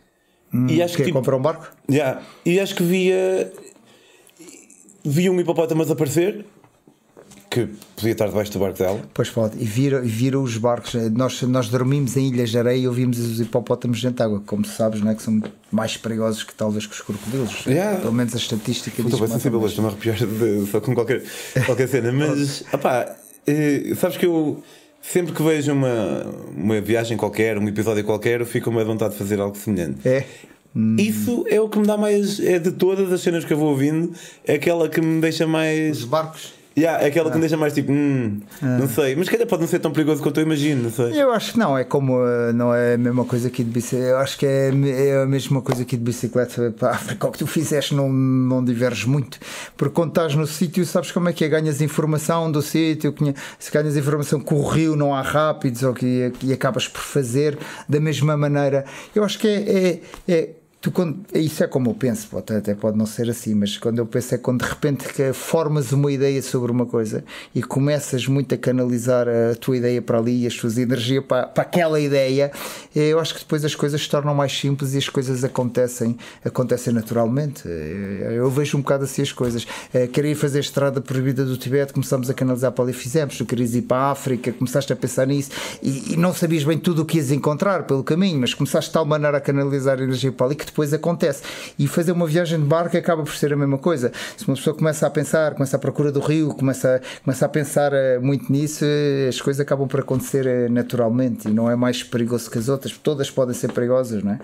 Hum, 0.52 0.66
e 0.68 0.82
acho 0.82 0.96
que. 0.96 1.04
Tipo, 1.04 1.18
comprou 1.18 1.38
um 1.38 1.42
barco? 1.42 1.70
Yeah, 1.90 2.22
e 2.44 2.58
acho 2.58 2.74
que 2.74 2.82
via. 2.82 3.52
Via 5.04 5.30
um 5.30 5.40
hipopótamo 5.40 5.82
aparecer 5.82 6.44
que 7.50 7.68
podia 7.96 8.12
estar 8.12 8.26
debaixo 8.26 8.52
do 8.52 8.58
barco 8.58 8.78
dela. 8.78 9.00
Pois 9.14 9.30
pode, 9.30 9.56
e 9.58 9.64
viram 9.64 10.02
vira 10.02 10.38
os 10.38 10.56
barcos. 10.56 10.94
Nós, 11.12 11.42
nós 11.42 11.68
dormimos 11.68 12.16
em 12.16 12.28
ilhas 12.28 12.50
de 12.50 12.58
areia 12.58 12.76
e 12.76 12.88
ouvimos 12.88 13.18
os 13.18 13.40
hipopótamos 13.40 14.02
dentro 14.02 14.16
de 14.16 14.22
água, 14.22 14.42
como 14.46 14.64
sabes, 14.64 15.00
não 15.00 15.10
é? 15.10 15.14
que 15.14 15.22
são 15.22 15.40
mais 15.70 15.96
perigosos 15.96 16.42
que 16.42 16.54
talvez 16.54 16.86
que 16.86 16.92
os 16.92 17.00
crocodilos. 17.00 17.64
Yeah. 17.66 18.00
Pelo 18.00 18.12
menos 18.12 18.34
a 18.34 18.38
estatística 18.38 19.02
diz. 19.02 19.12
Estou 19.12 19.26
bem 19.26 19.36
sensível 19.36 19.58
hoje, 19.60 19.74
estou-me 19.74 19.90
a 19.90 19.92
arrepiar 19.92 20.16
só 20.70 20.80
com 20.80 20.94
qualquer, 20.94 21.22
qualquer 21.64 21.88
cena, 21.88 22.12
mas 22.12 22.64
opá, 22.72 23.16
eh, 23.46 23.94
sabes 23.96 24.16
que 24.16 24.26
eu 24.26 24.62
sempre 25.00 25.32
que 25.32 25.42
vejo 25.42 25.72
uma, 25.72 26.26
uma 26.54 26.80
viagem 26.80 27.16
qualquer, 27.16 27.58
um 27.58 27.66
episódio 27.66 28.04
qualquer, 28.04 28.40
eu 28.40 28.46
fico 28.46 28.66
com 28.66 28.70
uma 28.70 28.84
vontade 28.84 29.12
de 29.12 29.18
fazer 29.18 29.40
algo 29.40 29.56
semelhante. 29.56 30.06
É. 30.06 30.24
Isso 30.98 31.44
é 31.48 31.60
o 31.60 31.68
que 31.68 31.78
me 31.78 31.86
dá 31.86 31.96
mais. 31.96 32.38
É 32.38 32.58
de 32.58 32.70
todas 32.70 33.10
as 33.10 33.20
cenas 33.20 33.44
que 33.44 33.52
eu 33.52 33.56
vou 33.56 33.70
ouvindo, 33.70 34.12
é 34.46 34.54
aquela 34.54 34.88
que 34.88 35.00
me 35.00 35.20
deixa 35.20 35.46
mais. 35.46 35.98
Os 35.98 36.04
barcos. 36.04 36.57
Yeah, 36.78 37.02
é 37.02 37.08
aquela 37.08 37.30
que 37.30 37.36
me 37.36 37.40
deixa 37.40 37.56
mais 37.56 37.74
tipo, 37.74 37.90
hum, 37.90 38.40
não 38.62 38.88
sei, 38.88 39.16
mas 39.16 39.28
calhar 39.28 39.46
pode 39.46 39.62
não 39.62 39.68
ser 39.68 39.80
tão 39.80 39.90
perigoso 39.90 40.22
quanto 40.22 40.38
eu 40.38 40.44
imagino, 40.44 40.84
não 40.84 40.90
sei. 40.90 41.20
Eu 41.20 41.32
acho 41.32 41.52
que 41.52 41.58
não, 41.58 41.76
é 41.76 41.82
como 41.82 42.24
eh, 42.24 42.52
não 42.52 42.72
é 42.72 42.94
a 42.94 42.98
mesma 42.98 43.24
coisa 43.24 43.48
aqui 43.48 43.64
de 43.64 43.70
bicicleta, 43.70 44.10
eu 44.10 44.18
acho 44.18 44.38
que 44.38 44.46
é, 44.46 44.68
é 44.68 45.22
a 45.22 45.26
mesma 45.26 45.60
coisa 45.60 45.82
aqui 45.82 45.96
de 45.96 46.04
bicicleta 46.04 46.72
para 46.78 46.90
a 46.90 46.92
África, 46.92 47.26
o 47.26 47.32
que 47.32 47.38
tu 47.38 47.46
fizeste 47.46 47.94
não, 47.94 48.08
não 48.08 48.64
diverges 48.64 49.04
muito, 49.04 49.38
porque 49.76 49.94
quando 49.94 50.10
estás 50.10 50.34
no 50.34 50.46
sítio 50.46 50.86
sabes 50.86 51.10
como 51.10 51.28
é 51.28 51.32
que 51.32 51.44
é, 51.44 51.48
ganhas 51.48 51.80
informação 51.80 52.50
do 52.50 52.62
sítio, 52.62 53.14
se 53.58 53.72
ganhas 53.72 53.96
informação 53.96 54.38
que 54.40 54.54
o 54.54 54.62
rio 54.62 54.94
não 54.94 55.12
há 55.12 55.22
rápidos 55.22 55.82
ou 55.82 55.92
que 55.92 56.32
e 56.42 56.52
acabas 56.52 56.86
por 56.86 57.00
fazer 57.00 57.58
da 57.88 57.98
mesma 57.98 58.36
maneira, 58.36 58.84
eu 59.14 59.24
acho 59.24 59.38
que 59.38 59.48
é, 59.48 60.00
é, 60.28 60.32
é 60.32 60.48
tu 60.80 60.92
quando, 60.92 61.18
isso 61.34 61.64
é 61.64 61.66
como 61.66 61.90
eu 61.90 61.94
penso, 61.94 62.28
pode, 62.28 62.52
até 62.54 62.74
pode 62.74 62.96
não 62.96 63.06
ser 63.06 63.28
assim, 63.28 63.54
mas 63.54 63.76
quando 63.76 63.98
eu 63.98 64.06
penso 64.06 64.34
é 64.34 64.38
quando 64.38 64.62
de 64.62 64.68
repente 64.68 65.06
formas 65.32 65.90
uma 65.90 66.12
ideia 66.12 66.40
sobre 66.40 66.70
uma 66.70 66.86
coisa 66.86 67.24
e 67.52 67.62
começas 67.62 68.26
muito 68.28 68.54
a 68.54 68.58
canalizar 68.58 69.26
a 69.28 69.56
tua 69.56 69.76
ideia 69.76 70.00
para 70.00 70.18
ali 70.18 70.44
e 70.44 70.46
as 70.46 70.54
tuas 70.54 70.78
energias 70.78 71.24
para, 71.24 71.46
para 71.46 71.62
aquela 71.62 71.98
ideia, 71.98 72.52
eu 72.94 73.18
acho 73.18 73.34
que 73.34 73.40
depois 73.40 73.64
as 73.64 73.74
coisas 73.74 74.00
se 74.00 74.08
tornam 74.08 74.34
mais 74.34 74.56
simples 74.56 74.94
e 74.94 74.98
as 74.98 75.08
coisas 75.08 75.42
acontecem, 75.42 76.16
acontecem 76.44 76.92
naturalmente. 76.92 77.62
Eu 77.66 78.48
vejo 78.50 78.78
um 78.78 78.80
bocado 78.80 79.04
assim 79.04 79.22
as 79.22 79.32
coisas. 79.32 79.66
Eh, 79.92 80.06
queria 80.06 80.34
fazer 80.36 80.58
a 80.58 80.60
estrada 80.60 81.00
proibida 81.00 81.44
do 81.44 81.56
Tibete, 81.56 81.92
começamos 81.92 82.30
a 82.30 82.34
canalizar 82.34 82.72
para 82.72 82.84
ali, 82.84 82.92
fizemos. 82.92 83.36
Tu 83.36 83.44
querias 83.44 83.74
ir 83.74 83.82
para 83.82 83.96
a 83.96 84.10
África, 84.12 84.52
começaste 84.52 84.92
a 84.92 84.96
pensar 84.96 85.26
nisso 85.26 85.50
e, 85.82 86.14
e 86.14 86.16
não 86.16 86.32
sabias 86.32 86.64
bem 86.64 86.78
tudo 86.78 87.02
o 87.02 87.04
que 87.04 87.16
ias 87.16 87.30
encontrar 87.30 87.84
pelo 87.84 88.04
caminho, 88.04 88.40
mas 88.40 88.54
começaste 88.54 88.90
de 88.90 88.94
tal 88.94 89.04
maneira 89.04 89.38
a 89.38 89.40
canalizar 89.40 89.98
a 89.98 90.02
energia 90.02 90.32
para 90.32 90.46
ali 90.46 90.54
que 90.54 90.67
depois 90.70 90.92
acontece. 90.92 91.42
E 91.78 91.86
fazer 91.86 92.12
uma 92.12 92.26
viagem 92.26 92.58
de 92.58 92.66
barco 92.66 92.96
acaba 92.96 93.22
por 93.22 93.34
ser 93.34 93.52
a 93.52 93.56
mesma 93.56 93.78
coisa. 93.78 94.12
Se 94.36 94.46
uma 94.46 94.56
pessoa 94.56 94.74
começa 94.74 95.06
a 95.06 95.10
pensar, 95.10 95.54
começa 95.54 95.76
a 95.76 95.78
procura 95.78 96.12
do 96.12 96.20
rio, 96.20 96.54
começa, 96.54 97.00
começa 97.24 97.46
a 97.46 97.48
pensar 97.48 97.92
eh, 97.92 98.18
muito 98.18 98.50
nisso, 98.52 98.84
eh, 98.84 99.28
as 99.28 99.40
coisas 99.40 99.60
acabam 99.60 99.88
por 99.88 100.00
acontecer 100.00 100.46
eh, 100.46 100.68
naturalmente 100.68 101.48
e 101.48 101.52
não 101.52 101.70
é 101.70 101.76
mais 101.76 102.02
perigoso 102.02 102.50
que 102.50 102.58
as 102.58 102.68
outras. 102.68 102.96
Todas 102.98 103.30
podem 103.30 103.54
ser 103.54 103.72
perigosas, 103.72 104.22
não 104.22 104.32
é? 104.32 104.38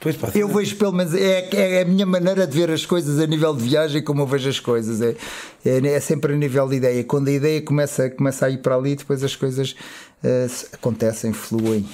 Pois 0.00 0.16
eu 0.34 0.46
vejo 0.46 0.76
pelo 0.76 0.92
menos 0.92 1.12
é, 1.12 1.48
é 1.52 1.82
a 1.82 1.84
minha 1.84 2.06
maneira 2.06 2.46
de 2.46 2.56
ver 2.56 2.70
as 2.70 2.86
coisas 2.86 3.18
a 3.18 3.26
nível 3.26 3.52
de 3.54 3.64
viagem 3.64 4.00
como 4.00 4.22
eu 4.22 4.26
vejo 4.26 4.48
as 4.48 4.60
coisas 4.60 5.02
é, 5.02 5.16
é, 5.64 5.86
é 5.88 6.00
sempre 6.00 6.34
a 6.34 6.36
nível 6.36 6.68
de 6.68 6.76
ideia 6.76 7.02
quando 7.02 7.28
a 7.28 7.32
ideia 7.32 7.60
começa, 7.60 8.08
começa 8.08 8.46
a 8.46 8.50
ir 8.50 8.58
para 8.58 8.76
ali 8.76 8.94
depois 8.94 9.24
as 9.24 9.34
coisas 9.34 9.74
uh, 10.22 10.66
acontecem, 10.72 11.32
fluem 11.32 11.84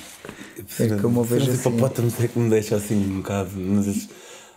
é 0.78 0.88
como 1.00 1.20
eu 1.20 1.24
vejo 1.24 1.50
assim. 1.50 1.60
hipopótamos 1.60 2.20
é 2.20 2.28
que 2.28 2.38
me 2.38 2.50
deixa 2.50 2.76
assim 2.76 2.96
um 2.96 3.16
bocado 3.20 3.50
mas, 3.56 4.08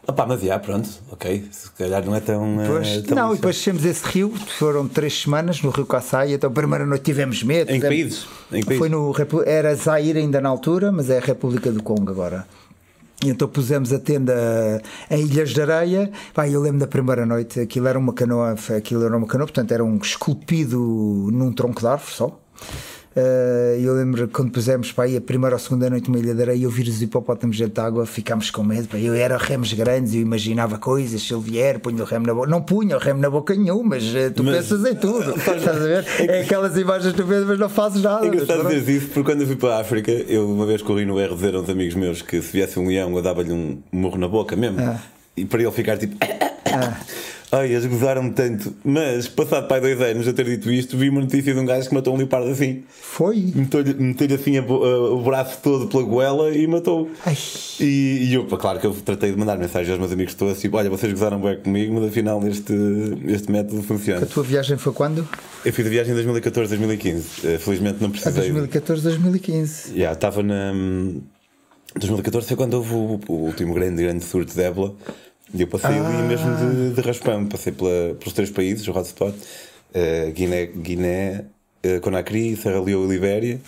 Opa, 0.08 0.26
mas 0.26 0.42
já, 0.42 0.58
pronto, 0.58 0.90
ok. 1.12 1.46
Se 1.52 1.70
calhar 1.72 2.06
não 2.06 2.16
é 2.16 2.22
tão. 2.22 2.62
Eh, 2.62 2.68
pois, 2.68 3.02
tão 3.02 3.18
não, 3.18 3.34
e 3.34 3.36
depois 3.36 3.58
descemos 3.58 3.84
esse 3.84 4.06
rio, 4.06 4.34
foram 4.58 4.88
três 4.88 5.22
semanas 5.22 5.62
no 5.62 5.70
Rio 5.70 5.86
Kassai, 5.86 6.32
então 6.32 6.50
a 6.50 6.54
primeira 6.54 6.86
noite 6.86 7.04
tivemos 7.04 7.44
medo. 7.44 7.70
Em 7.70 7.82
que 7.82 7.88
países? 7.88 8.26
Em 8.50 8.64
que 8.64 8.78
Foi 8.78 8.88
no, 8.88 9.14
era 9.46 9.76
Zaire 9.76 10.18
ainda 10.18 10.40
na 10.40 10.48
altura, 10.48 10.94
mas 10.94 11.10
é 11.10 11.18
a 11.18 11.22
República 11.22 11.70
do 11.74 11.84
Congo 11.84 12.10
agora. 12.10 12.48
E 13.24 13.30
então 13.30 13.48
pusemos 13.48 13.92
a 13.92 14.00
tenda 14.00 14.82
em 15.10 15.22
Ilhas 15.26 15.50
de 15.50 15.62
Areia. 15.62 16.12
Vai, 16.36 16.54
eu 16.54 16.62
lembro 16.62 16.80
da 16.80 16.88
primeira 16.88 17.26
noite, 17.26 17.60
aquilo 17.60 17.88
era 17.88 17.98
uma 17.98 18.14
canoa, 18.14 18.56
aquilo 18.76 19.04
era 19.04 19.18
uma 19.18 19.26
canoa, 19.26 19.48
portanto 19.48 19.72
era 19.72 19.84
um 19.84 19.98
esculpido 19.98 20.80
num 21.32 21.52
tronco 21.52 21.82
de 21.82 21.88
árvore 21.88 22.12
só. 22.12 22.40
Uh, 23.18 23.82
eu 23.82 23.96
lembro 23.96 24.28
quando 24.28 24.52
pusemos 24.52 24.92
para 24.92 25.06
aí 25.06 25.18
a 25.18 25.22
primeira 25.22 25.56
ou 25.56 25.60
segunda 25.60 25.90
noite 25.90 26.08
uma 26.08 26.20
ilha 26.20 26.36
de 26.36 26.42
areia, 26.44 26.66
eu 26.66 26.70
vi 26.70 26.84
os 26.84 27.02
hipopótamos 27.02 27.58
dentro 27.58 27.74
de 27.74 27.82
água, 27.82 28.06
ficámos 28.06 28.52
com 28.52 28.64
medo. 28.64 28.88
Pá. 28.88 29.00
Eu 29.00 29.16
era 29.16 29.38
remos 29.38 29.74
grandes, 29.74 30.14
eu 30.14 30.22
imaginava 30.22 30.78
coisas. 30.78 31.20
Se 31.24 31.34
ele 31.34 31.42
vier, 31.42 31.80
punha 31.80 32.04
o 32.04 32.06
remo 32.06 32.28
na 32.28 32.34
boca. 32.36 32.48
Não 32.48 32.62
punha 32.62 32.96
o 32.96 33.00
remo 33.00 33.20
na 33.20 33.28
boca 33.28 33.56
nenhum, 33.56 33.82
mas 33.82 34.04
uh, 34.04 34.32
tu 34.36 34.44
mas, 34.44 34.58
pensas 34.58 34.86
em 34.86 34.94
tudo. 34.94 35.34
Estás 35.36 35.68
a 35.68 35.72
ver? 35.72 36.06
É, 36.30 36.42
aquelas 36.42 36.78
imagens 36.78 37.12
que 37.12 37.20
tu 37.20 37.26
vês, 37.26 37.44
mas 37.44 37.58
não 37.58 37.70
fazes 37.70 38.04
nada. 38.04 38.24
É 38.24 38.28
engraçado 38.28 38.68
dizer 38.68 38.92
isso, 38.92 39.08
porque 39.08 39.24
quando 39.24 39.42
eu 39.42 39.48
fui 39.48 39.56
para 39.56 39.78
a 39.78 39.82
África, 39.82 40.12
eu 40.12 40.48
uma 40.48 40.68
vez 40.68 40.84
corri 40.84 41.04
no 41.04 41.20
R 41.20 41.34
dizer 41.34 41.56
a 41.56 41.62
uns 41.62 41.70
amigos 41.70 41.96
meus 41.96 42.22
que 42.22 42.40
se 42.40 42.54
viesse 42.54 42.78
um 42.78 42.88
leão, 42.88 43.16
eu 43.16 43.22
dava-lhe 43.24 43.52
um 43.52 43.80
morro 43.92 44.20
na 44.20 44.28
boca 44.28 44.56
mesmo. 44.56 44.80
Ah. 44.80 45.02
E 45.36 45.44
para 45.44 45.64
ele 45.64 45.72
ficar 45.72 45.98
tipo. 45.98 46.16
Ah. 46.22 47.00
Ai, 47.52 47.72
eles 47.72 47.86
gozaram 47.86 48.30
tanto. 48.30 48.74
Mas, 48.84 49.28
passado 49.28 49.68
pai 49.68 49.80
dois 49.80 50.00
anos 50.02 50.28
a 50.28 50.34
ter 50.34 50.46
dito 50.46 50.70
isto, 50.70 50.98
vi 50.98 51.10
uma 51.10 51.22
notícia 51.22 51.54
de 51.54 51.60
um 51.60 51.66
gajo 51.66 51.88
que 51.88 51.96
matou 51.96 52.14
um 52.14 52.18
leopardo 52.18 52.50
assim. 52.50 52.84
Foi? 52.90 53.52
Meteu-lhe 53.56 53.94
meteu 53.94 54.36
assim 54.36 54.58
a, 54.58 54.62
a, 54.62 55.14
o 55.14 55.22
braço 55.24 55.60
todo 55.64 55.88
pela 55.88 56.04
goela 56.04 56.52
e 56.52 56.68
matou. 56.68 57.10
Ai. 57.26 57.38
E, 57.80 58.30
e 58.30 58.34
eu, 58.34 58.46
claro 58.46 58.80
que 58.80 58.88
eu 58.88 58.94
tratei 58.94 59.32
de 59.32 59.38
mandar 59.38 59.58
mensagem 59.58 59.92
aos 59.92 60.00
meus 60.00 60.12
amigos 60.12 60.34
todos 60.34 60.58
assim: 60.58 60.70
olha, 60.74 60.90
vocês 60.90 61.12
gozaram 61.12 61.40
bem 61.40 61.58
comigo, 61.58 61.94
mas 61.94 62.10
afinal 62.10 62.46
este, 62.46 62.74
este 63.28 63.50
método 63.50 63.82
funciona. 63.82 64.24
A 64.24 64.26
tua 64.26 64.44
viagem 64.44 64.78
foi 64.78 64.92
quando? 64.92 65.28
Eu 65.64 65.72
fiz 65.72 65.86
a 65.86 65.90
viagem 65.90 66.12
em 66.12 66.16
2014, 66.16 66.70
2015. 66.70 67.48
Uh, 67.48 67.60
felizmente 67.60 68.02
não 68.02 68.12
precisei. 68.12 68.50
A 68.50 68.54
2014, 68.54 69.04
2015. 69.04 69.90
Já, 69.90 69.96
yeah, 69.96 70.14
estava 70.14 70.44
na. 70.44 70.74
2014 71.96 72.48
foi 72.48 72.58
quando 72.58 72.74
houve 72.76 72.94
o, 72.94 73.20
o 73.28 73.34
último 73.46 73.74
grande, 73.74 74.04
grande 74.04 74.24
surto 74.24 74.54
de 74.54 74.62
ébola. 74.62 74.96
E 75.54 75.62
eu 75.62 75.68
passei 75.68 75.92
ah. 75.92 76.08
ali 76.08 76.28
mesmo 76.28 76.56
de, 76.56 76.94
de 76.94 77.02
raspão, 77.02 77.46
passei 77.46 77.72
pela, 77.72 78.16
pelos 78.16 78.34
três 78.34 78.50
países, 78.50 78.88
o 78.88 78.92
hotspot, 78.92 79.34
uh, 79.34 80.32
Guiné, 80.32 80.66
Guiné 80.68 81.46
uh, 81.86 82.02
Conakry, 82.02 82.56
Serra 82.56 82.82
Leoa 82.82 83.06
e 83.06 83.10
Libéria. 83.10 83.62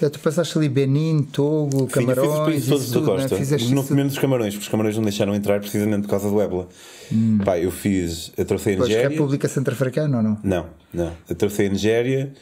Já 0.00 0.10
tu 0.10 0.20
passaste 0.20 0.58
ali 0.58 0.68
Benin, 0.68 1.22
Togo, 1.22 1.86
Camarões. 1.86 2.54
Fiz, 2.54 2.64
fiz 2.64 2.68
todos 2.68 2.90
da 2.90 3.00
né? 3.00 3.06
costa. 3.06 3.38
Né? 3.38 3.74
Não 3.74 3.96
menos 3.96 4.12
os 4.12 4.18
Camarões, 4.18 4.52
porque 4.52 4.64
os 4.64 4.68
Camarões 4.68 4.96
não 4.96 5.02
deixaram 5.02 5.34
entrar 5.34 5.58
precisamente 5.58 6.02
por 6.02 6.10
causa 6.10 6.28
do 6.28 6.40
ébola. 6.40 6.68
Hum. 7.10 7.38
Pá, 7.42 7.58
eu 7.58 7.70
fiz. 7.70 8.30
Atravessei 8.38 8.74
a 8.74 8.78
Nigéria. 8.78 9.08
República 9.08 9.48
Centro-Africana 9.48 10.18
ou 10.18 10.22
não? 10.22 10.38
Não, 10.44 10.66
não. 10.92 11.12
Atravessei 11.30 11.68
a 11.68 11.70
Nigéria 11.70 12.32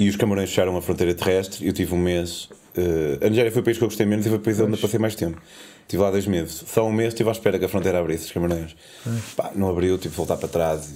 e 0.00 0.08
os 0.08 0.16
Camarões 0.16 0.48
fecharam 0.48 0.74
a 0.74 0.80
fronteira 0.80 1.12
terrestre. 1.12 1.66
Eu 1.66 1.72
tive 1.74 1.94
um 1.94 1.98
mês. 1.98 2.48
Uh, 2.74 3.26
a 3.26 3.28
Nigéria 3.28 3.52
foi 3.52 3.60
o 3.60 3.64
país 3.64 3.76
que 3.76 3.84
eu 3.84 3.88
gostei 3.88 4.06
menos 4.06 4.24
e 4.24 4.30
foi 4.30 4.38
o 4.38 4.40
país 4.40 4.58
onde 4.58 4.72
eu 4.72 4.78
passei 4.78 4.98
mais 4.98 5.14
tempo. 5.14 5.38
Estive 5.86 6.02
lá 6.02 6.10
dois 6.10 6.26
meses. 6.26 6.64
Só 6.66 6.84
um 6.86 6.92
mês 6.92 7.08
estive 7.14 7.28
à 7.28 7.32
espera 7.32 7.58
que 7.58 7.64
a 7.64 7.68
fronteira 7.68 8.00
abrisse, 8.00 8.24
os 8.26 8.32
camarões. 8.32 8.74
Pá, 9.36 9.52
não 9.54 9.68
abriu, 9.70 9.96
tive 9.96 10.10
de 10.10 10.16
voltar 10.16 10.36
para 10.36 10.48
trás. 10.48 10.92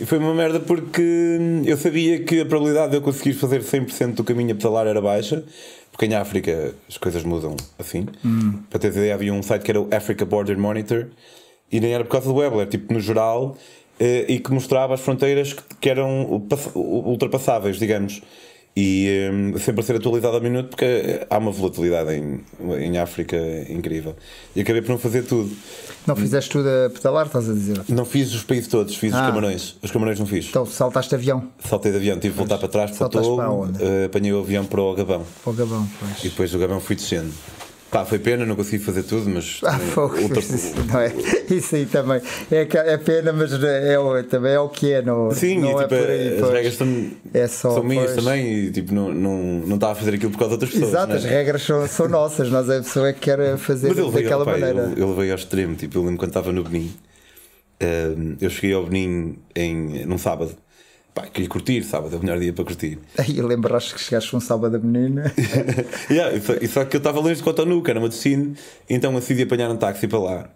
E 0.00 0.06
foi 0.06 0.16
uma 0.18 0.34
merda 0.34 0.58
porque 0.58 1.38
eu 1.66 1.76
sabia 1.76 2.22
que 2.24 2.40
a 2.40 2.46
probabilidade 2.46 2.92
de 2.92 2.96
eu 2.96 3.02
conseguir 3.02 3.34
fazer 3.34 3.60
100% 3.62 4.14
do 4.14 4.24
caminho 4.24 4.52
a 4.52 4.54
pedalar 4.54 4.86
era 4.86 5.00
baixa, 5.02 5.44
porque 5.92 6.06
em 6.06 6.14
África 6.14 6.74
as 6.88 6.96
coisas 6.96 7.22
mudam 7.24 7.54
assim. 7.78 8.06
Hum. 8.24 8.60
Para 8.70 8.78
teres 8.80 8.96
ideia, 8.96 9.14
havia 9.14 9.32
um 9.34 9.42
site 9.42 9.62
que 9.62 9.70
era 9.70 9.80
o 9.80 9.88
Africa 9.94 10.24
Border 10.24 10.58
Monitor 10.58 11.08
e 11.70 11.78
nem 11.78 11.92
era 11.92 12.02
por 12.02 12.12
causa 12.12 12.26
do 12.28 12.34
web, 12.34 12.56
era 12.56 12.66
tipo 12.66 12.92
no 12.92 13.00
geral 13.00 13.54
eh, 14.00 14.24
e 14.28 14.38
que 14.40 14.50
mostrava 14.50 14.94
as 14.94 15.00
fronteiras 15.00 15.52
que, 15.52 15.62
que 15.78 15.90
eram 15.90 16.46
pass- 16.48 16.70
ultrapassáveis, 16.74 17.78
digamos. 17.78 18.22
E 18.74 19.06
eh, 19.54 19.58
sempre 19.58 19.82
a 19.82 19.84
ser 19.84 19.96
atualizado 19.96 20.34
ao 20.34 20.40
minuto 20.42 20.70
porque 20.70 21.20
há 21.28 21.36
uma 21.36 21.50
volatilidade 21.50 22.10
em, 22.14 22.40
em 22.80 22.96
África 22.96 23.36
incrível. 23.68 24.16
E 24.56 24.62
acabei 24.62 24.80
por 24.80 24.92
não 24.92 24.98
fazer 24.98 25.24
tudo. 25.24 25.50
Não 26.06 26.16
fizeste 26.16 26.48
tudo 26.50 26.66
a 26.68 26.88
pedalar, 26.88 27.26
estás 27.26 27.50
a 27.50 27.52
dizer? 27.52 27.80
Não 27.88 28.06
fiz 28.06 28.32
os 28.32 28.42
países 28.44 28.68
todos, 28.68 28.96
fiz 28.96 29.12
os 29.12 29.18
Ah. 29.18 29.26
Camarões. 29.26 29.76
Os 29.82 29.90
Camarões 29.90 30.18
não 30.18 30.24
fiz. 30.26 30.46
Então 30.48 30.64
saltaste 30.64 31.14
avião 31.14 31.48
Saltei 31.62 31.92
de 31.92 31.98
avião, 31.98 32.18
tive 32.18 32.32
de 32.32 32.38
voltar 32.38 32.56
para 32.56 32.68
trás 32.68 32.90
para 32.96 33.06
o 33.06 33.10
Togo, 33.10 33.68
eh, 33.78 34.06
apanhei 34.06 34.32
o 34.32 34.40
avião 34.40 34.64
para 34.64 34.80
o 34.80 34.94
Gabão. 34.94 35.22
para 35.44 35.50
o 35.52 35.54
Gabão, 35.54 35.84
E 35.84 35.98
pois. 36.00 36.22
depois 36.22 36.50
do 36.50 36.58
Gabão 36.58 36.80
fui 36.80 36.96
descendo. 36.96 37.30
Pá, 37.92 38.06
foi 38.06 38.18
pena, 38.18 38.46
não 38.46 38.56
consegui 38.56 38.82
fazer 38.82 39.02
tudo, 39.02 39.28
mas. 39.28 39.60
Ah, 39.62 39.78
fogo, 39.78 40.16
ultra- 40.18 40.40
isso, 40.40 40.72
não 40.90 40.98
é? 40.98 41.12
isso 41.54 41.76
aí 41.76 41.84
também 41.84 42.22
é, 42.50 42.66
é 42.92 42.96
pena, 42.96 43.34
mas 43.34 43.52
é, 43.62 43.98
o- 43.98 44.24
também 44.24 44.52
é 44.54 44.58
o 44.58 44.70
que 44.70 44.92
é, 44.92 45.02
não, 45.02 45.30
Sim, 45.30 45.58
não 45.60 45.68
e 45.68 45.70
é 45.72 45.76
tipo, 45.76 45.88
por 45.88 46.10
aí. 46.10 46.28
as 46.34 46.40
pois. 46.40 46.52
regras 46.54 46.74
são, 46.76 47.06
É 47.34 47.46
só, 47.46 47.74
são 47.74 47.84
minhas 47.84 48.12
pois. 48.12 48.24
também 48.24 48.46
e 48.46 48.70
tipo, 48.72 48.94
não, 48.94 49.12
não, 49.12 49.36
não 49.66 49.74
estava 49.74 49.92
a 49.92 49.94
fazer 49.94 50.14
aquilo 50.14 50.30
por 50.32 50.38
causa 50.38 50.56
de 50.56 50.64
outras 50.64 50.70
pessoas. 50.70 50.88
Exato, 50.90 51.08
né? 51.12 51.18
as 51.18 51.24
regras 51.24 51.62
são, 51.62 51.86
são 51.86 52.08
nossas, 52.08 52.48
nós 52.50 52.66
é 52.70 52.78
a 52.78 52.82
pessoa 52.82 53.12
que 53.12 53.20
quer 53.20 53.58
fazer 53.58 53.88
Mas 53.88 53.98
eu 53.98 54.06
levei, 54.06 54.22
daquela 54.22 54.44
maneira. 54.46 54.92
Eu, 54.96 54.98
eu 54.98 55.10
levei 55.10 55.30
ao 55.30 55.36
extremo, 55.36 55.76
tipo, 55.76 55.98
eu 55.98 56.02
lembro 56.02 56.16
quando 56.16 56.30
estava 56.30 56.50
no 56.50 56.64
Benin, 56.64 56.90
eh, 57.78 58.14
eu 58.40 58.48
cheguei 58.48 58.72
ao 58.74 58.86
Benin 58.86 59.36
em, 59.54 60.06
num 60.06 60.16
sábado. 60.16 60.56
Pá, 61.14 61.26
queria 61.26 61.48
curtir, 61.48 61.82
sábado 61.84 62.14
é 62.14 62.18
o 62.18 62.20
melhor 62.22 62.38
dia 62.38 62.52
para 62.52 62.64
curtir. 62.64 62.98
Aí 63.18 63.40
lembraste 63.42 63.94
que 63.94 64.00
chegaste 64.00 64.34
um 64.34 64.40
sábado 64.40 64.76
a 64.76 64.78
menina. 64.78 65.30
yeah, 66.10 66.34
e, 66.34 66.40
só, 66.40 66.54
e 66.54 66.66
só 66.68 66.84
que 66.84 66.96
eu 66.96 66.98
estava 66.98 67.20
longe 67.20 67.36
de 67.36 67.42
Cotonou, 67.42 67.82
que 67.82 67.90
era 67.90 68.00
uma 68.00 68.08
destino, 68.08 68.54
então 68.88 69.14
decidi 69.14 69.42
apanhar 69.42 69.70
um 69.70 69.76
táxi 69.76 70.08
para 70.08 70.18
lá. 70.18 70.50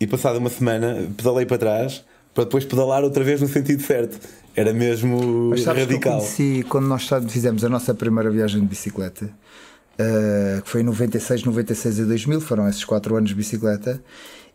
E 0.00 0.06
passada 0.06 0.38
uma 0.38 0.50
semana, 0.50 1.08
pedalei 1.16 1.46
para 1.46 1.58
trás, 1.58 2.04
para 2.34 2.44
depois 2.44 2.64
pedalar 2.64 3.04
outra 3.04 3.22
vez 3.22 3.40
no 3.40 3.46
sentido 3.46 3.82
certo. 3.82 4.18
Era 4.56 4.72
mesmo 4.72 5.50
Mas 5.50 5.62
sabes 5.62 5.86
que 5.86 5.92
eu 5.92 5.96
radical. 5.96 6.18
conheci 6.18 6.66
quando 6.68 6.86
nós 6.86 7.08
fizemos 7.28 7.64
a 7.64 7.68
nossa 7.68 7.94
primeira 7.94 8.30
viagem 8.30 8.60
de 8.60 8.66
bicicleta, 8.66 9.30
eh, 9.96 10.60
que 10.64 10.68
foi 10.68 10.80
em 10.80 10.84
96, 10.84 11.44
96 11.44 11.98
e 12.00 12.04
2000, 12.04 12.40
foram 12.40 12.68
esses 12.68 12.84
4 12.84 13.14
anos 13.14 13.30
de 13.30 13.36
bicicleta. 13.36 14.02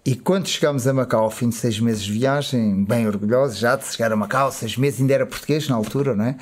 E 0.07 0.15
quando 0.15 0.47
chegámos 0.47 0.85
a 0.85 0.93
Macau, 0.93 1.23
ao 1.23 1.31
fim 1.31 1.49
de 1.49 1.55
seis 1.55 1.79
meses 1.79 2.03
de 2.03 2.11
viagem, 2.11 2.83
bem 2.83 3.07
orgulhosos 3.07 3.57
já 3.57 3.75
de 3.75 3.87
chegar 3.87 4.11
a 4.11 4.15
Macau, 4.15 4.51
seis 4.51 4.77
meses, 4.77 5.01
ainda 5.01 5.15
era 5.15 5.25
português 5.25 5.67
na 5.67 5.75
altura, 5.75 6.13
não 6.13 6.25
é? 6.25 6.35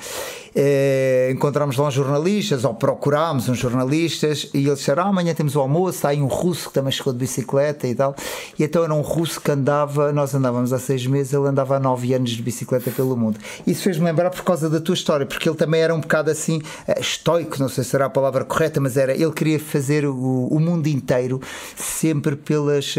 Eh, 0.56 1.30
encontramos 1.32 1.76
lá 1.76 1.88
uns 1.88 1.94
jornalistas, 1.94 2.64
ou 2.64 2.74
procurámos 2.74 3.48
uns 3.48 3.58
jornalistas, 3.58 4.48
e 4.54 4.66
eles 4.66 4.78
disseram: 4.78 5.04
ah, 5.04 5.08
amanhã 5.08 5.34
temos 5.34 5.56
o 5.56 5.60
almoço, 5.60 5.96
está 5.96 6.10
aí 6.10 6.22
um 6.22 6.26
russo 6.26 6.68
que 6.68 6.74
também 6.74 6.92
chegou 6.92 7.12
de 7.12 7.18
bicicleta 7.18 7.88
e 7.88 7.94
tal. 7.94 8.14
E 8.56 8.62
então 8.62 8.84
era 8.84 8.94
um 8.94 9.00
russo 9.00 9.40
que 9.40 9.50
andava, 9.50 10.12
nós 10.12 10.32
andávamos 10.34 10.72
há 10.72 10.78
seis 10.78 11.04
meses, 11.06 11.32
ele 11.32 11.48
andava 11.48 11.76
há 11.76 11.80
nove 11.80 12.14
anos 12.14 12.30
de 12.30 12.42
bicicleta 12.42 12.90
pelo 12.92 13.16
mundo. 13.16 13.38
Isso 13.66 13.82
fez-me 13.82 14.04
lembrar 14.04 14.30
por 14.30 14.44
causa 14.44 14.70
da 14.70 14.80
tua 14.80 14.94
história, 14.94 15.26
porque 15.26 15.48
ele 15.48 15.56
também 15.56 15.80
era 15.80 15.92
um 15.92 16.00
bocado 16.00 16.30
assim, 16.30 16.62
eh, 16.86 17.00
estoico, 17.00 17.58
não 17.58 17.68
sei 17.68 17.82
se 17.82 17.90
será 17.90 18.06
a 18.06 18.10
palavra 18.10 18.44
correta, 18.44 18.78
mas 18.78 18.96
era, 18.96 19.12
ele 19.12 19.32
queria 19.32 19.58
fazer 19.58 20.06
o, 20.06 20.48
o 20.48 20.60
mundo 20.60 20.86
inteiro 20.86 21.40
sempre 21.74 22.36
pelas, 22.36 22.94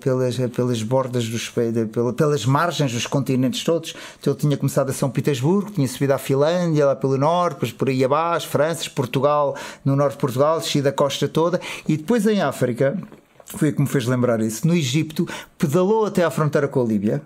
pelas, 0.00 0.36
pelas 0.50 0.82
bordas 0.82 1.28
dos, 1.28 1.50
pela- 1.92 2.12
pelas 2.12 2.44
margens 2.46 2.92
dos 2.92 3.06
continentes 3.06 3.62
todos. 3.64 3.94
Então 4.20 4.32
ele 4.32 4.40
tinha 4.40 4.56
começado 4.56 4.90
a 4.90 4.92
São 4.92 5.10
Petersburgo, 5.10 5.70
tinha 5.70 5.86
subido 5.88 6.12
à 6.14 6.18
Finlândia, 6.18 6.86
lá 6.86 6.96
pelo 6.96 7.16
norte, 7.16 7.54
depois 7.54 7.72
por 7.72 7.88
aí 7.88 8.04
abaixo, 8.04 8.48
França, 8.48 8.88
Portugal, 8.94 9.56
no 9.84 9.96
norte 9.96 10.12
de 10.14 10.18
Portugal, 10.20 10.58
descido 10.58 10.88
a 10.88 10.92
costa 10.92 11.26
toda, 11.28 11.60
e 11.88 11.96
depois 11.96 12.26
em 12.26 12.40
África 12.42 12.96
foi 13.46 13.70
o 13.70 13.72
que 13.72 13.80
me 13.80 13.88
fez 13.88 14.06
lembrar 14.06 14.40
isso. 14.40 14.66
No 14.66 14.74
Egito, 14.74 15.26
pedalou 15.56 16.06
até 16.06 16.24
à 16.24 16.30
fronteira 16.30 16.68
com 16.68 16.80
a 16.80 16.84
Líbia 16.84 17.22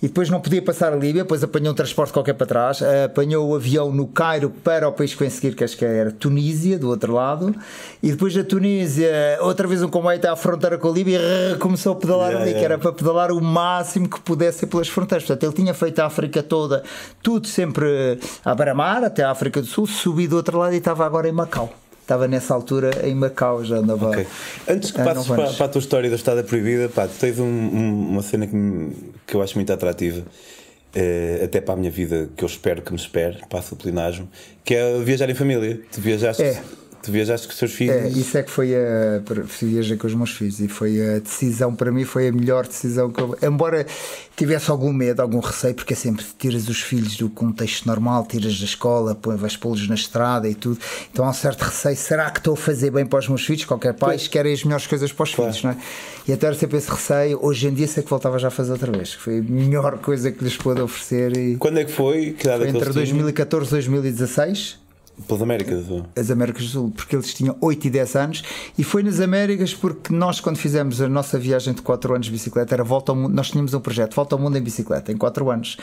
e 0.00 0.06
depois 0.06 0.30
não 0.30 0.40
podia 0.40 0.62
passar 0.62 0.92
a 0.92 0.96
Líbia, 0.96 1.22
depois 1.22 1.42
apanhou 1.42 1.72
um 1.72 1.74
transporte 1.74 2.12
qualquer 2.12 2.34
para 2.34 2.46
trás, 2.46 2.80
eh, 2.80 3.04
apanhou 3.04 3.48
o 3.48 3.56
avião 3.56 3.90
no 3.90 4.06
Cairo 4.06 4.50
para 4.50 4.88
o 4.88 4.92
país 4.92 5.12
que 5.12 5.20
vem 5.20 5.30
seguir, 5.30 5.56
que 5.56 5.64
acho 5.64 5.76
que 5.76 5.84
era 5.84 6.12
Tunísia, 6.12 6.78
do 6.78 6.88
outro 6.88 7.12
lado, 7.12 7.54
e 8.02 8.12
depois 8.12 8.34
da 8.34 8.44
Tunísia, 8.44 9.12
outra 9.40 9.66
vez 9.66 9.82
um 9.82 9.88
comboio 9.88 10.16
até 10.16 10.28
à 10.28 10.36
fronteira 10.36 10.78
com 10.78 10.88
a 10.88 10.92
Líbia 10.92 11.20
e 11.52 11.56
começou 11.58 11.92
a 11.92 11.96
pedalar 11.96 12.24
Yeah, 12.24 12.42
ali, 12.42 12.52
que 12.52 12.60
yeah. 12.60 12.74
era 12.74 12.78
para 12.78 12.92
pedalar 12.92 13.32
o 13.32 13.40
máximo 13.40 14.08
que 14.08 14.20
pudesse 14.20 14.66
pelas 14.66 14.88
fronteiras. 14.88 15.26
Portanto, 15.26 15.42
ele 15.44 15.52
tinha 15.52 15.74
feito 15.74 15.98
a 16.00 16.06
África 16.06 16.42
toda, 16.42 16.82
tudo 17.22 17.46
sempre 17.46 18.18
a 18.44 18.54
Baramar, 18.54 19.04
até 19.04 19.22
a 19.22 19.30
África 19.30 19.60
do 19.60 19.66
Sul, 19.66 19.86
subido 19.86 20.30
do 20.30 20.36
outro 20.36 20.58
lado 20.58 20.72
e 20.72 20.78
estava 20.78 21.04
agora 21.04 21.28
em 21.28 21.32
Macau. 21.32 21.83
Estava 22.04 22.28
nessa 22.28 22.52
altura 22.52 23.08
em 23.08 23.14
Macau, 23.14 23.64
já 23.64 23.76
andava. 23.76 24.10
Ok. 24.10 24.26
Antes 24.68 24.90
que 24.90 25.02
passes 25.02 25.26
para, 25.26 25.50
para 25.54 25.64
a 25.64 25.68
tua 25.70 25.78
história 25.78 26.10
da 26.10 26.16
Estada 26.16 26.44
Proibida, 26.44 26.86
pá, 26.90 27.08
tu 27.08 27.14
tens 27.18 27.38
um- 27.38 27.44
um- 27.44 28.08
uma 28.10 28.20
cena 28.22 28.46
que, 28.46 28.54
me- 28.54 28.94
que 29.26 29.34
eu 29.34 29.40
acho 29.40 29.54
muito 29.54 29.72
atrativa, 29.72 30.22
eh, 30.94 31.40
até 31.42 31.62
para 31.62 31.72
a 31.72 31.76
minha 31.78 31.90
vida, 31.90 32.28
que 32.36 32.44
eu 32.44 32.46
espero 32.46 32.82
que 32.82 32.92
me 32.92 32.98
espere, 32.98 33.38
passa 33.48 33.72
o 33.74 33.76
plenagem, 33.78 34.28
que 34.62 34.74
é 34.74 34.98
viajar 35.00 35.30
em 35.30 35.34
família. 35.34 35.80
Tu 35.90 35.98
viajaste, 35.98 36.42
É. 36.42 36.62
tu 37.04 37.12
viajaste 37.12 37.46
com 37.46 37.52
os 37.52 37.58
teus 37.58 37.72
filhos. 37.72 37.94
É, 37.96 38.08
isso 38.08 38.36
é 38.38 38.42
que 38.42 38.50
foi 38.50 38.74
a. 38.74 39.20
Viajei 39.60 39.96
com 39.96 40.06
os 40.06 40.14
meus 40.14 40.30
filhos 40.30 40.58
e 40.60 40.68
foi 40.68 41.16
a 41.16 41.18
decisão, 41.18 41.74
para 41.74 41.92
mim, 41.92 42.04
foi 42.04 42.28
a 42.28 42.32
melhor 42.32 42.66
decisão 42.66 43.10
que 43.10 43.20
eu. 43.20 43.36
Embora 43.42 43.86
tivesse 44.36 44.70
algum 44.70 44.92
medo, 44.92 45.20
algum 45.20 45.38
receio, 45.38 45.74
porque 45.74 45.92
é 45.92 45.96
sempre 45.96 46.24
tiras 46.38 46.68
os 46.68 46.80
filhos 46.80 47.16
do 47.16 47.28
contexto 47.28 47.86
normal, 47.86 48.26
tiras 48.26 48.58
da 48.58 48.64
escola, 48.64 49.16
vais 49.36 49.56
pô-los 49.56 49.86
na 49.88 49.94
estrada 49.94 50.48
e 50.48 50.54
tudo. 50.54 50.78
Então 51.12 51.24
há 51.24 51.30
um 51.30 51.34
certo 51.34 51.62
receio. 51.62 51.96
Será 51.96 52.30
que 52.30 52.38
estou 52.38 52.54
a 52.54 52.56
fazer 52.56 52.90
bem 52.90 53.04
para 53.06 53.18
os 53.18 53.28
meus 53.28 53.44
filhos? 53.44 53.64
Qualquer 53.64 53.94
pai 53.94 54.16
quer 54.18 54.46
as 54.46 54.64
melhores 54.64 54.86
coisas 54.86 55.12
para 55.12 55.22
os 55.24 55.34
Claro. 55.34 55.52
filhos, 55.52 55.64
não 55.64 55.70
é? 55.72 55.76
E 56.26 56.32
até 56.32 56.46
era 56.46 56.56
sempre 56.56 56.78
esse 56.78 56.90
receio. 56.90 57.38
Hoje 57.42 57.68
em 57.68 57.74
dia 57.74 57.86
sei 57.86 58.02
que 58.02 58.10
voltava 58.10 58.38
já 58.38 58.48
a 58.48 58.50
fazer 58.50 58.72
outra 58.72 58.90
vez. 58.90 59.14
que 59.14 59.20
Foi 59.20 59.38
a 59.38 59.42
melhor 59.42 59.98
coisa 59.98 60.32
que 60.32 60.42
lhes 60.42 60.56
pude 60.56 60.80
oferecer. 60.80 61.36
E... 61.36 61.56
Quando 61.56 61.78
é 61.78 61.84
que 61.84 61.92
foi? 61.92 62.32
Que 62.32 62.44
Foi 62.44 62.52
é 62.52 62.56
entre 62.56 62.70
eles 62.70 62.80
tinham? 62.92 62.94
2014 62.94 63.68
e 63.68 63.70
2016 63.70 64.83
Pelas 65.26 65.42
Américas. 65.42 65.88
ou? 65.88 66.04
as 66.16 66.30
Américas 66.30 66.64
do 66.64 66.68
Sul, 66.68 66.92
porque 66.94 67.14
eles 67.14 67.32
tinham 67.32 67.56
8 67.60 67.86
e 67.86 67.90
10 67.90 68.16
anos, 68.16 68.42
e 68.76 68.84
foi 68.84 69.02
nas 69.02 69.20
Américas 69.20 69.72
porque 69.72 70.12
nós, 70.12 70.40
quando 70.40 70.56
fizemos 70.56 71.00
a 71.00 71.08
nossa 71.08 71.38
viagem 71.38 71.72
de 71.72 71.82
4 71.82 72.14
anos 72.14 72.26
de 72.26 72.32
bicicleta, 72.32 72.74
era 72.74 72.84
volta 72.84 73.12
ao 73.12 73.16
mundo, 73.16 73.32
nós 73.32 73.50
tínhamos 73.50 73.74
um 73.74 73.80
projeto, 73.80 74.14
volta 74.14 74.34
ao 74.34 74.40
mundo 74.40 74.56
em 74.56 74.62
bicicleta, 74.62 75.12
em 75.12 75.16
4 75.16 75.50
anos. 75.50 75.76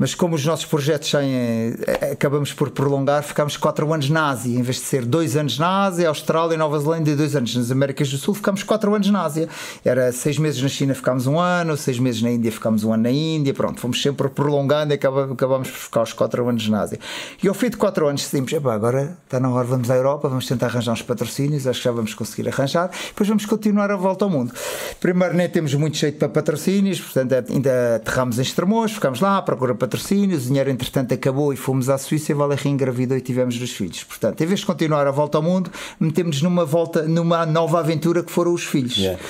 Mas 0.00 0.14
como 0.14 0.34
os 0.34 0.46
nossos 0.46 0.64
projetos 0.64 1.10
saem, 1.10 1.30
eh, 1.30 2.12
acabamos 2.12 2.54
por 2.54 2.70
prolongar, 2.70 3.22
ficámos 3.22 3.58
4 3.58 3.92
anos 3.92 4.08
na 4.08 4.30
Ásia, 4.30 4.58
em 4.58 4.62
vez 4.62 4.76
de 4.78 4.84
ser 4.84 5.04
2 5.04 5.36
anos 5.36 5.58
na 5.58 5.84
Ásia, 5.84 6.08
Austrália, 6.08 6.56
Nova 6.56 6.78
Zelândia 6.78 7.12
e 7.12 7.14
2 7.14 7.36
anos 7.36 7.54
nas 7.54 7.70
Américas 7.70 8.10
do 8.10 8.16
Sul, 8.16 8.32
ficámos 8.32 8.62
4 8.62 8.94
anos 8.94 9.10
na 9.10 9.22
Ásia. 9.22 9.46
Era 9.84 10.10
6 10.10 10.38
meses 10.38 10.62
na 10.62 10.70
China, 10.70 10.94
ficámos 10.94 11.26
um 11.26 11.38
ano, 11.38 11.76
6 11.76 11.98
meses 11.98 12.22
na 12.22 12.30
Índia, 12.30 12.50
ficámos 12.50 12.82
um 12.82 12.94
ano 12.94 13.02
na 13.02 13.10
Índia, 13.10 13.52
pronto, 13.52 13.78
fomos 13.78 14.00
sempre 14.00 14.30
prolongando 14.30 14.94
e 14.94 14.94
acabámos 14.94 15.68
por 15.68 15.76
ficar 15.76 16.00
os 16.00 16.14
4 16.14 16.48
anos 16.48 16.66
na 16.70 16.80
Ásia. 16.80 16.98
E 17.42 17.46
ao 17.46 17.52
fim 17.52 17.68
de 17.68 17.76
4 17.76 18.08
anos 18.08 18.22
decidimos, 18.22 18.50
"Epá, 18.54 18.72
agora 18.72 19.18
está 19.24 19.38
na 19.38 19.50
hora, 19.50 19.66
vamos 19.66 19.90
à 19.90 19.96
Europa, 19.96 20.30
vamos 20.30 20.46
tentar 20.46 20.68
arranjar 20.68 20.92
uns 20.92 21.02
patrocínios, 21.02 21.66
acho 21.66 21.78
que 21.78 21.84
já 21.84 21.92
vamos 21.92 22.14
conseguir 22.14 22.48
arranjar, 22.48 22.90
depois 23.08 23.28
vamos 23.28 23.44
continuar 23.44 23.90
a 23.90 23.96
volta 23.96 24.24
ao 24.24 24.30
mundo. 24.30 24.50
Primeiro 24.98 25.34
nem 25.34 25.46
temos 25.46 25.74
muito 25.74 25.98
jeito 25.98 26.18
para 26.18 26.30
patrocínios, 26.30 26.98
portanto 26.98 27.34
ainda 27.50 27.96
aterramos 27.96 28.38
em 28.38 28.42
Estremoz, 28.42 28.92
ficámos 28.92 29.20
lá 29.20 29.42
procura 29.42 29.74
de 29.74 29.89
patrocínios, 29.90 30.44
o 30.44 30.46
dinheiro 30.46 30.70
entretanto 30.70 31.12
acabou 31.12 31.52
e 31.52 31.56
fomos 31.56 31.88
à 31.88 31.98
Suíça 31.98 32.30
e 32.30 32.34
Valéria 32.34 32.68
engravidou 32.68 33.16
e 33.16 33.20
tivemos 33.20 33.58
dois 33.58 33.72
filhos. 33.72 34.04
Portanto, 34.04 34.40
em 34.40 34.46
vez 34.46 34.60
de 34.60 34.66
continuar 34.66 35.06
a 35.06 35.10
volta 35.10 35.36
ao 35.38 35.42
mundo, 35.42 35.70
metemos 35.98 36.40
numa 36.40 36.64
volta, 36.64 37.02
numa 37.02 37.44
nova 37.44 37.80
aventura 37.80 38.22
que 38.22 38.30
foram 38.30 38.54
os 38.54 38.64
filhos. 38.64 38.96
Yeah. 38.96 39.20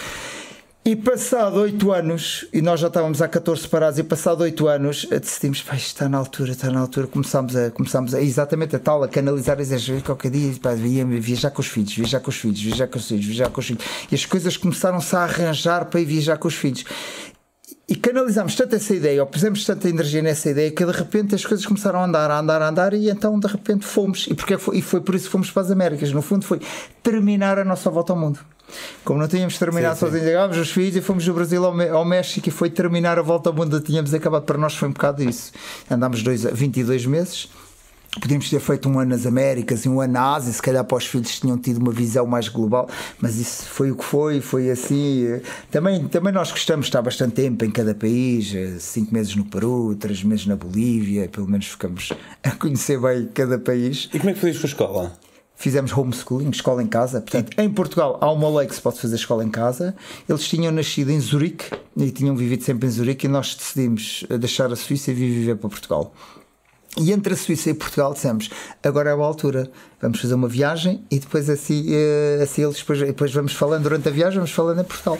E 0.82 0.96
passado 0.96 1.60
8 1.60 1.92
anos, 1.92 2.46
e 2.54 2.62
nós 2.62 2.80
já 2.80 2.88
estávamos 2.88 3.20
há 3.20 3.28
14 3.28 3.68
parados, 3.68 3.98
e 3.98 4.02
passado 4.02 4.40
8 4.40 4.66
anos 4.66 5.06
decidimos, 5.10 5.62
pá, 5.62 5.76
está 5.76 6.08
na 6.08 6.16
altura, 6.16 6.52
está 6.52 6.70
na 6.70 6.80
altura, 6.80 7.06
começámos 7.06 7.54
a, 7.54 7.70
começámos 7.70 8.14
a 8.14 8.20
exatamente 8.22 8.76
a 8.76 8.78
tal, 8.78 9.02
a 9.02 9.08
canalizar 9.08 9.60
e 9.60 9.62
dizer, 9.62 10.02
qualquer 10.02 10.30
dia, 10.30 10.52
pá, 10.60 10.74
ia 10.74 11.04
viajar 11.04 11.50
com 11.50 11.60
os 11.60 11.66
filhos, 11.66 11.94
viajar 11.94 12.20
com 12.20 12.30
os 12.30 12.36
filhos, 12.36 12.62
viajar 12.62 12.86
com 12.86 12.98
os 12.98 13.06
filhos, 13.06 13.26
viajar 13.26 13.50
com 13.50 13.60
os 13.60 13.66
filhos. 13.66 13.84
E 14.10 14.14
as 14.14 14.24
coisas 14.24 14.56
começaram-se 14.56 15.14
a 15.14 15.20
arranjar 15.20 15.84
para 15.84 16.00
ir 16.00 16.06
viajar 16.06 16.38
com 16.38 16.48
os 16.48 16.54
filhos. 16.54 16.84
E 17.90 17.96
canalizámos 17.96 18.54
tanto 18.54 18.76
essa 18.76 18.94
ideia, 18.94 19.20
ou 19.20 19.26
pusemos 19.26 19.64
tanta 19.64 19.88
energia 19.88 20.22
nessa 20.22 20.48
ideia, 20.48 20.70
que 20.70 20.86
de 20.86 20.92
repente 20.92 21.34
as 21.34 21.44
coisas 21.44 21.66
começaram 21.66 21.98
a 21.98 22.04
andar, 22.04 22.30
a 22.30 22.38
andar, 22.38 22.62
a 22.62 22.68
andar, 22.68 22.94
e 22.94 23.10
então 23.10 23.36
de 23.36 23.48
repente 23.48 23.84
fomos. 23.84 24.28
E, 24.28 24.34
porque 24.34 24.56
foi, 24.56 24.78
e 24.78 24.82
foi 24.82 25.00
por 25.00 25.16
isso 25.16 25.24
que 25.24 25.32
fomos 25.32 25.50
para 25.50 25.62
as 25.62 25.72
Américas. 25.72 26.12
No 26.12 26.22
fundo, 26.22 26.44
foi 26.44 26.60
terminar 27.02 27.58
a 27.58 27.64
nossa 27.64 27.90
volta 27.90 28.12
ao 28.12 28.18
mundo. 28.18 28.38
Como 29.04 29.18
não 29.18 29.26
tínhamos 29.26 29.58
terminado 29.58 29.94
Sim, 29.94 30.06
sozinhos, 30.06 30.24
chegámos 30.24 30.56
os 30.56 30.70
filhos 30.70 30.94
e 30.94 31.00
fomos 31.00 31.24
do 31.24 31.34
Brasil 31.34 31.64
ao, 31.64 31.80
ao 31.96 32.04
México 32.04 32.48
e 32.48 32.52
foi 32.52 32.70
terminar 32.70 33.18
a 33.18 33.22
volta 33.22 33.50
ao 33.50 33.56
mundo. 33.56 33.80
Tínhamos 33.80 34.14
acabado, 34.14 34.44
para 34.44 34.56
nós 34.56 34.76
foi 34.76 34.88
um 34.88 34.92
bocado 34.92 35.24
isso. 35.24 35.50
Andámos 35.90 36.22
dois, 36.22 36.44
22 36.44 37.06
meses 37.06 37.48
Podíamos 38.18 38.50
ter 38.50 38.58
feito 38.58 38.88
um 38.88 38.98
ano 38.98 39.10
nas 39.10 39.24
Américas 39.24 39.84
e 39.84 39.88
um 39.88 40.00
ano 40.00 40.14
na 40.14 40.34
Ásia, 40.34 40.52
se 40.52 40.60
calhar 40.60 40.84
para 40.84 40.96
os 40.96 41.06
filhos 41.06 41.38
tinham 41.38 41.56
tido 41.56 41.78
uma 41.78 41.92
visão 41.92 42.26
mais 42.26 42.48
global, 42.48 42.88
mas 43.20 43.38
isso 43.38 43.66
foi 43.66 43.92
o 43.92 43.96
que 43.96 44.04
foi, 44.04 44.40
foi 44.40 44.68
assim. 44.68 45.40
Também, 45.70 46.08
também 46.08 46.32
nós 46.32 46.50
gostamos 46.50 46.86
de 46.86 46.88
estar 46.88 47.02
bastante 47.02 47.34
tempo 47.34 47.64
em 47.64 47.70
cada 47.70 47.94
país, 47.94 48.52
cinco 48.80 49.14
meses 49.14 49.36
no 49.36 49.44
Peru, 49.44 49.94
três 49.94 50.24
meses 50.24 50.46
na 50.46 50.56
Bolívia, 50.56 51.28
pelo 51.28 51.46
menos 51.46 51.66
ficamos 51.66 52.12
a 52.42 52.50
conhecer 52.50 53.00
bem 53.00 53.28
cada 53.32 53.58
país. 53.60 54.08
E 54.12 54.18
como 54.18 54.30
é 54.30 54.34
que 54.34 54.40
com 54.40 54.46
a 54.46 54.50
escola? 54.50 55.12
Fizemos 55.54 55.92
homeschooling, 55.92 56.50
escola 56.50 56.82
em 56.82 56.86
casa. 56.88 57.20
Portanto, 57.20 57.52
em 57.60 57.70
Portugal 57.70 58.18
há 58.20 58.32
uma 58.32 58.48
lei 58.58 58.66
que 58.66 58.74
se 58.74 58.80
pode 58.80 58.98
fazer 58.98 59.14
escola 59.14 59.44
em 59.44 59.50
casa. 59.50 59.94
Eles 60.28 60.48
tinham 60.48 60.72
nascido 60.72 61.10
em 61.10 61.20
Zurique 61.20 61.66
e 61.96 62.10
tinham 62.10 62.34
vivido 62.34 62.64
sempre 62.64 62.88
em 62.88 62.90
Zurique 62.90 63.26
e 63.26 63.28
nós 63.28 63.54
decidimos 63.54 64.24
deixar 64.40 64.72
a 64.72 64.76
Suíça 64.76 65.12
e 65.12 65.14
vir 65.14 65.30
viver 65.30 65.56
para 65.56 65.68
Portugal. 65.68 66.12
E 66.96 67.12
entre 67.12 67.34
a 67.34 67.36
Suíça 67.36 67.70
e 67.70 67.74
Portugal 67.74 68.12
dissemos, 68.12 68.50
agora 68.82 69.10
é 69.10 69.12
a 69.12 69.16
altura, 69.16 69.70
vamos 70.02 70.20
fazer 70.20 70.34
uma 70.34 70.48
viagem 70.48 71.04
e 71.08 71.20
depois 71.20 71.48
assim, 71.48 71.86
eh, 71.88 72.40
assim 72.42 72.64
eles 72.64 72.78
depois, 72.78 72.98
depois 72.98 73.32
vamos 73.32 73.52
falando 73.52 73.84
durante 73.84 74.08
a 74.08 74.10
viagem, 74.10 74.38
vamos 74.38 74.50
falando 74.50 74.80
em 74.80 74.84
Portugal. 74.84 75.16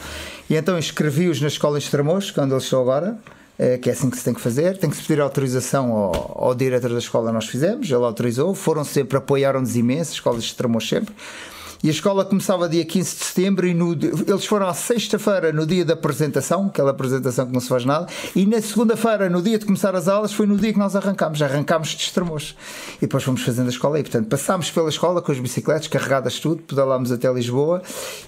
E 0.49 0.57
então 0.57 0.77
inscrevi-os 0.77 1.41
na 1.41 1.47
escola 1.47 1.79
em 1.79 1.83
Estremoz, 1.83 2.37
onde 2.37 2.53
eles 2.53 2.65
estão 2.65 2.81
agora, 2.81 3.17
eh, 3.57 3.79
que 3.79 3.89
é 3.89 3.93
assim 3.93 4.11
que 4.11 4.17
se 4.17 4.25
tem 4.25 4.35
que 4.35 4.41
fazer. 4.41 4.79
Tem 4.79 4.91
que 4.91 4.97
se 4.97 5.03
pedir 5.03 5.21
autorização 5.21 5.93
ao, 5.93 6.49
ao 6.49 6.55
diretor 6.57 6.91
da 6.91 6.99
escola, 6.99 7.31
nós 7.31 7.47
fizemos, 7.47 7.87
ele 7.87 8.05
autorizou, 8.05 8.53
foram 8.53 8.83
sempre, 8.83 9.17
apoiaram-nos 9.19 9.77
imenso, 9.77 10.13
escolas 10.13 10.43
de 10.43 10.49
Estremoz 10.49 10.89
sempre. 10.89 11.15
E 11.83 11.89
a 11.89 11.91
escola 11.91 12.27
começava 12.27 12.69
dia 12.69 12.85
15 12.85 13.17
de 13.17 13.25
setembro 13.25 13.67
e 13.67 13.73
no, 13.73 13.93
eles 13.93 14.45
foram 14.45 14.69
à 14.69 14.75
sexta-feira 14.75 15.51
no 15.51 15.67
dia 15.67 15.83
da 15.83 15.95
apresentação, 15.95 16.67
aquela 16.67 16.91
apresentação 16.91 17.47
que 17.47 17.53
não 17.53 17.61
se 17.61 17.69
faz 17.69 17.87
nada, 17.87 18.07
e 18.37 18.45
na 18.45 18.61
segunda-feira, 18.61 19.31
no 19.31 19.41
dia 19.41 19.59
de 19.59 19.65
começar 19.65 19.95
as 19.97 20.07
aulas, 20.07 20.31
foi 20.31 20.47
no 20.47 20.59
dia 20.59 20.75
que 20.75 20.79
nós 20.79 20.95
arrancámos. 20.95 21.41
Arrancámos 21.41 21.89
de 21.89 22.03
Estremoz. 22.03 22.55
E 22.99 23.03
depois 23.03 23.25
fomos 23.25 23.43
fazendo 23.43 23.69
a 23.69 23.71
escola 23.71 23.99
e, 23.99 24.03
portanto, 24.03 24.29
passámos 24.29 24.71
pela 24.71 24.91
escola 24.91 25.23
com 25.23 25.33
as 25.33 25.39
bicicletas 25.39 25.89
carregadas 25.89 26.39
tudo, 26.39 26.63
pedalámos 26.63 27.11
até 27.11 27.33
Lisboa 27.33 27.83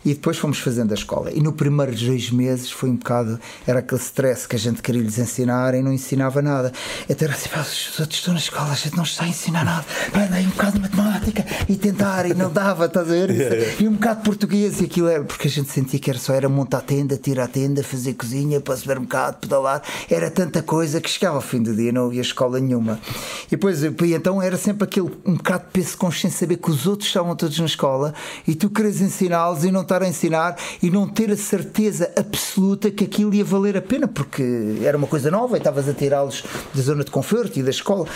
e 0.04 0.14
depois 0.14 0.38
fomos 0.38 0.58
fazendo 0.58 0.92
a 0.92 0.94
escola. 0.94 1.30
E 1.30 1.40
no 1.40 1.52
primeiro 1.52 1.94
dois 1.94 2.30
meses 2.30 2.70
foi 2.70 2.88
um 2.88 2.96
bocado, 2.96 3.38
era 3.66 3.80
aquele 3.80 4.00
stress 4.00 4.48
que 4.48 4.56
a 4.56 4.58
gente 4.58 4.80
queria 4.80 5.02
lhes 5.02 5.18
ensinar 5.18 5.74
e 5.74 5.82
não 5.82 5.92
ensinava 5.92 6.40
nada. 6.40 6.72
Então 7.08 7.28
era 7.28 7.36
assim, 7.36 7.50
os 7.50 8.00
outros 8.00 8.18
estão 8.18 8.32
na 8.32 8.40
escola, 8.40 8.72
a 8.72 8.74
gente 8.74 8.96
não 8.96 9.04
está 9.04 9.24
a 9.24 9.28
ensinar 9.28 9.64
nada. 9.64 9.84
Aí 10.32 10.46
um 10.46 10.50
bocado 10.50 10.72
de 10.72 10.80
matemática 10.80 11.44
e 11.68 11.76
tentar, 11.76 12.26
e 12.26 12.32
não 12.32 12.50
dava, 12.50 12.86
estás 12.86 13.06
a 13.06 13.12
ver? 13.12 13.41
E 13.80 13.86
um 13.88 13.92
bocado 13.92 14.22
português 14.22 14.80
e 14.80 14.84
aquilo 14.84 15.08
era 15.08 15.24
porque 15.24 15.48
a 15.48 15.50
gente 15.50 15.70
sentia 15.70 15.98
que 15.98 16.10
era 16.10 16.18
só 16.18 16.34
era 16.34 16.48
montar 16.48 16.78
a 16.78 16.80
tenda, 16.82 17.16
tirar 17.16 17.44
a 17.44 17.48
tenda, 17.48 17.82
fazer 17.82 18.14
cozinha, 18.14 18.60
para 18.60 18.76
supermercado, 18.76 19.40
pedalar, 19.40 19.82
era 20.10 20.30
tanta 20.30 20.62
coisa 20.62 21.00
que 21.00 21.08
chegava 21.08 21.36
ao 21.36 21.42
fim 21.42 21.62
do 21.62 21.74
dia 21.74 21.92
não 21.92 22.06
havia 22.06 22.20
escola 22.20 22.60
nenhuma. 22.60 23.00
E 23.46 23.50
depois, 23.50 23.82
e 23.82 24.14
então 24.14 24.42
era 24.42 24.56
sempre 24.56 24.84
aquele 24.84 25.10
um 25.24 25.34
bocado 25.34 25.64
de 25.64 25.70
peso 25.70 25.90
de 25.90 25.96
consciência 25.96 26.40
saber 26.40 26.56
que 26.56 26.70
os 26.70 26.86
outros 26.86 27.08
estavam 27.08 27.36
todos 27.36 27.58
na 27.58 27.66
escola 27.66 28.14
e 28.46 28.54
tu 28.54 28.70
queres 28.70 29.00
ensiná-los 29.00 29.64
e 29.64 29.70
não 29.70 29.82
estar 29.82 30.02
a 30.02 30.08
ensinar 30.08 30.56
e 30.82 30.90
não 30.90 31.08
ter 31.08 31.30
a 31.30 31.36
certeza 31.36 32.10
absoluta 32.16 32.90
que 32.90 33.04
aquilo 33.04 33.34
ia 33.34 33.44
valer 33.44 33.76
a 33.76 33.82
pena 33.82 34.08
porque 34.08 34.78
era 34.82 34.96
uma 34.96 35.06
coisa 35.06 35.30
nova 35.30 35.56
e 35.56 35.58
estavas 35.58 35.88
a 35.88 35.94
tirá-los 35.94 36.42
da 36.74 36.82
zona 36.82 37.04
de 37.04 37.10
conforto 37.10 37.58
e 37.58 37.62
da 37.62 37.70
escola. 37.70 38.06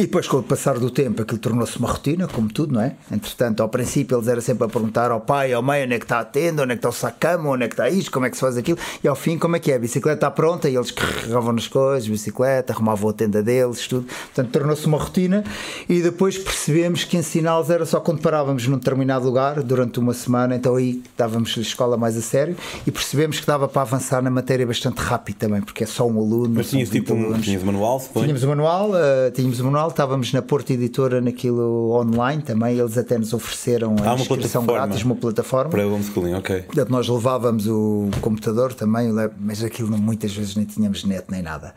E 0.00 0.04
depois, 0.04 0.28
com 0.28 0.36
o 0.36 0.42
passar 0.44 0.78
do 0.78 0.90
tempo, 0.90 1.22
aquilo 1.22 1.40
tornou-se 1.40 1.76
uma 1.76 1.88
rotina, 1.88 2.28
como 2.28 2.48
tudo, 2.48 2.72
não 2.72 2.80
é? 2.80 2.94
Entretanto, 3.10 3.64
ao 3.64 3.68
princípio, 3.68 4.16
eles 4.16 4.28
eram 4.28 4.40
sempre 4.40 4.64
a 4.64 4.68
perguntar 4.68 5.10
ao 5.10 5.20
pai, 5.20 5.52
ao 5.52 5.60
mãe, 5.60 5.82
onde 5.82 5.94
é 5.94 5.98
que 5.98 6.04
está 6.04 6.20
a 6.20 6.24
tenda, 6.24 6.62
onde 6.62 6.70
é 6.70 6.76
que 6.76 6.78
está 6.78 6.88
o 6.88 6.92
sacama, 6.92 7.50
onde 7.50 7.64
é 7.64 7.66
que 7.66 7.74
está 7.74 7.90
isto, 7.90 8.12
como 8.12 8.24
é 8.24 8.30
que 8.30 8.36
se 8.36 8.40
faz 8.40 8.56
aquilo. 8.56 8.78
E 9.02 9.08
ao 9.08 9.16
fim, 9.16 9.36
como 9.36 9.56
é 9.56 9.58
que 9.58 9.72
é? 9.72 9.74
A 9.74 9.78
bicicleta 9.80 10.18
está 10.18 10.30
pronta 10.30 10.70
e 10.70 10.76
eles 10.76 10.92
carregavam 10.92 11.52
nas 11.52 11.66
coisas, 11.66 12.08
bicicleta, 12.08 12.72
arrumavam 12.72 13.10
a 13.10 13.12
tenda 13.12 13.42
deles, 13.42 13.88
tudo. 13.88 14.06
Portanto, 14.06 14.52
tornou-se 14.52 14.86
uma 14.86 14.98
rotina. 14.98 15.42
E 15.88 16.00
depois 16.00 16.38
percebemos 16.38 17.02
que 17.02 17.16
ensiná-los 17.16 17.68
era 17.68 17.84
só 17.84 17.98
quando 17.98 18.22
parávamos 18.22 18.68
num 18.68 18.78
determinado 18.78 19.24
lugar, 19.24 19.64
durante 19.64 19.98
uma 19.98 20.14
semana. 20.14 20.54
Então 20.54 20.76
aí 20.76 21.02
dávamos 21.16 21.52
a 21.58 21.60
escola 21.60 21.96
mais 21.96 22.16
a 22.16 22.22
sério 22.22 22.56
e 22.86 22.92
percebemos 22.92 23.40
que 23.40 23.46
dava 23.48 23.66
para 23.66 23.82
avançar 23.82 24.22
na 24.22 24.30
matéria 24.30 24.64
bastante 24.64 24.98
rápido 24.98 25.38
também, 25.38 25.60
porque 25.60 25.82
é 25.82 25.88
só 25.88 26.06
um 26.06 26.20
aluno. 26.20 26.54
Mas 26.54 26.70
tinhas 26.70 26.88
tipo 26.88 27.14
um, 27.14 27.36
tinhas 27.40 27.64
manual, 27.64 28.00
Tínhamos 28.14 28.44
o 28.44 28.48
manual, 28.48 28.90
uh, 28.90 29.32
tínhamos 29.34 29.58
o 29.58 29.64
manual 29.64 29.87
estávamos 29.88 30.32
na 30.32 30.42
Porta 30.42 30.72
Editora 30.72 31.20
naquilo 31.20 31.92
online 31.92 32.42
também, 32.42 32.78
eles 32.78 32.96
até 32.96 33.18
nos 33.18 33.32
ofereceram 33.32 33.96
a 34.04 34.14
inscrição 34.14 34.64
grátis, 34.64 35.02
uma 35.02 35.16
plataforma. 35.16 35.70
Para 35.70 35.86
o 35.86 35.94
homeschooling, 35.94 36.34
ok. 36.34 36.62
Portanto, 36.62 36.90
nós 36.90 37.08
levávamos 37.08 37.66
o 37.66 38.08
computador 38.20 38.72
também, 38.72 39.10
mas 39.38 39.62
aquilo 39.62 39.96
muitas 39.96 40.34
vezes 40.34 40.56
nem 40.56 40.64
tínhamos 40.64 41.04
net 41.04 41.26
nem 41.30 41.42
nada. 41.42 41.74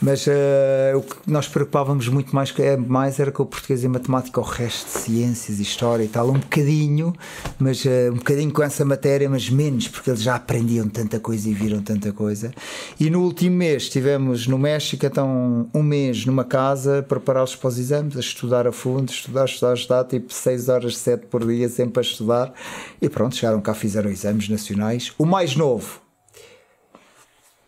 Mas 0.00 0.26
uh, 0.26 0.96
o 0.96 1.02
que 1.02 1.30
nós 1.30 1.46
preocupávamos 1.46 2.08
muito 2.08 2.34
mais, 2.34 2.54
é, 2.58 2.76
mais 2.76 3.20
era 3.20 3.30
com 3.30 3.42
o 3.42 3.46
português 3.46 3.84
e 3.84 3.88
matemática, 3.88 4.40
o 4.40 4.42
resto 4.42 4.86
de 4.86 5.04
ciências, 5.04 5.58
história 5.58 6.04
e 6.04 6.08
tal, 6.08 6.30
um 6.30 6.38
bocadinho, 6.38 7.12
mas 7.58 7.84
uh, 7.84 8.10
um 8.10 8.16
bocadinho 8.16 8.50
com 8.50 8.62
essa 8.62 8.82
matéria, 8.84 9.28
mas 9.28 9.50
menos, 9.50 9.88
porque 9.88 10.08
eles 10.08 10.22
já 10.22 10.36
aprendiam 10.36 10.88
tanta 10.88 11.20
coisa 11.20 11.48
e 11.50 11.52
viram 11.52 11.82
tanta 11.82 12.12
coisa. 12.12 12.50
E 12.98 13.10
no 13.10 13.22
último 13.22 13.56
mês 13.56 13.84
estivemos 13.84 14.46
no 14.46 14.58
México, 14.58 15.04
então 15.04 15.68
um 15.74 15.82
mês 15.82 16.24
numa 16.24 16.44
casa, 16.44 17.04
preparar-los 17.06 17.54
para 17.54 17.68
os 17.68 17.78
exames, 17.78 18.16
a 18.16 18.20
estudar 18.20 18.66
a 18.66 18.72
fundo, 18.72 19.10
estudar, 19.10 19.44
estudar, 19.44 19.74
estudar, 19.74 20.04
tipo 20.04 20.32
6 20.32 20.68
horas, 20.70 20.96
7 20.96 21.26
por 21.26 21.46
dia, 21.46 21.68
sempre 21.68 22.00
a 22.00 22.02
estudar. 22.02 22.54
E 23.02 23.08
pronto, 23.08 23.36
chegaram 23.36 23.60
cá, 23.60 23.74
fizeram 23.74 24.10
exames 24.10 24.48
nacionais. 24.48 25.12
O 25.18 25.26
mais 25.26 25.54
novo, 25.54 26.00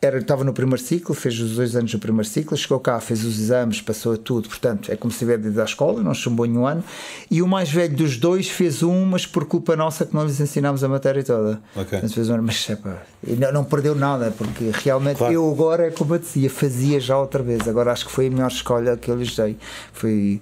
era, 0.02 0.18
estava 0.18 0.42
no 0.42 0.52
primeiro 0.52 0.82
ciclo, 0.82 1.14
fez 1.14 1.38
os 1.38 1.54
dois 1.54 1.76
anos 1.76 1.92
do 1.92 1.98
primeiro 2.00 2.28
ciclo, 2.28 2.56
chegou 2.56 2.80
cá, 2.80 2.98
fez 2.98 3.24
os 3.24 3.38
exames, 3.38 3.80
passou 3.80 4.14
a 4.14 4.16
tudo, 4.16 4.48
portanto 4.48 4.90
é 4.90 4.96
como 4.96 5.12
se 5.12 5.20
tivesse 5.20 5.46
ido 5.46 5.62
à 5.62 5.64
escola, 5.64 6.02
não 6.02 6.12
chumbou 6.12 6.44
nenhum 6.44 6.66
ano. 6.66 6.82
E 7.30 7.40
o 7.40 7.46
mais 7.46 7.70
velho 7.70 7.94
dos 7.94 8.16
dois 8.16 8.48
fez 8.48 8.82
um, 8.82 9.06
mas 9.06 9.26
por 9.26 9.44
culpa 9.44 9.76
nossa 9.76 10.04
que 10.04 10.12
não 10.12 10.24
lhes 10.24 10.40
ensinámos 10.40 10.82
a 10.82 10.88
matéria 10.88 11.22
toda. 11.22 11.60
Okay. 11.76 12.00
fez 12.08 12.28
um, 12.28 12.42
mas 12.42 12.68
epa, 12.68 13.00
não, 13.38 13.52
não, 13.52 13.64
perdeu 13.64 13.94
nada, 13.94 14.34
porque 14.36 14.72
realmente 14.82 15.18
claro. 15.18 15.32
eu 15.32 15.48
agora, 15.48 15.86
é 15.86 15.90
como 15.92 16.16
eu 16.16 16.18
dizia, 16.18 16.50
fazia 16.50 16.98
já 16.98 17.16
outra 17.16 17.40
vez. 17.40 17.68
Agora 17.68 17.92
acho 17.92 18.04
que 18.04 18.10
foi 18.10 18.26
a 18.26 18.30
melhor 18.30 18.48
escolha 18.48 18.96
que 18.96 19.08
eu 19.08 19.16
lhes 19.16 19.36
dei. 19.36 19.56
Foi. 19.92 20.40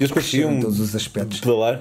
Eles 0.00 0.10
pareciam 0.10 0.58
todos 0.58 0.80
os 0.80 0.96
aspectos. 0.96 1.38
Pedalar? 1.38 1.80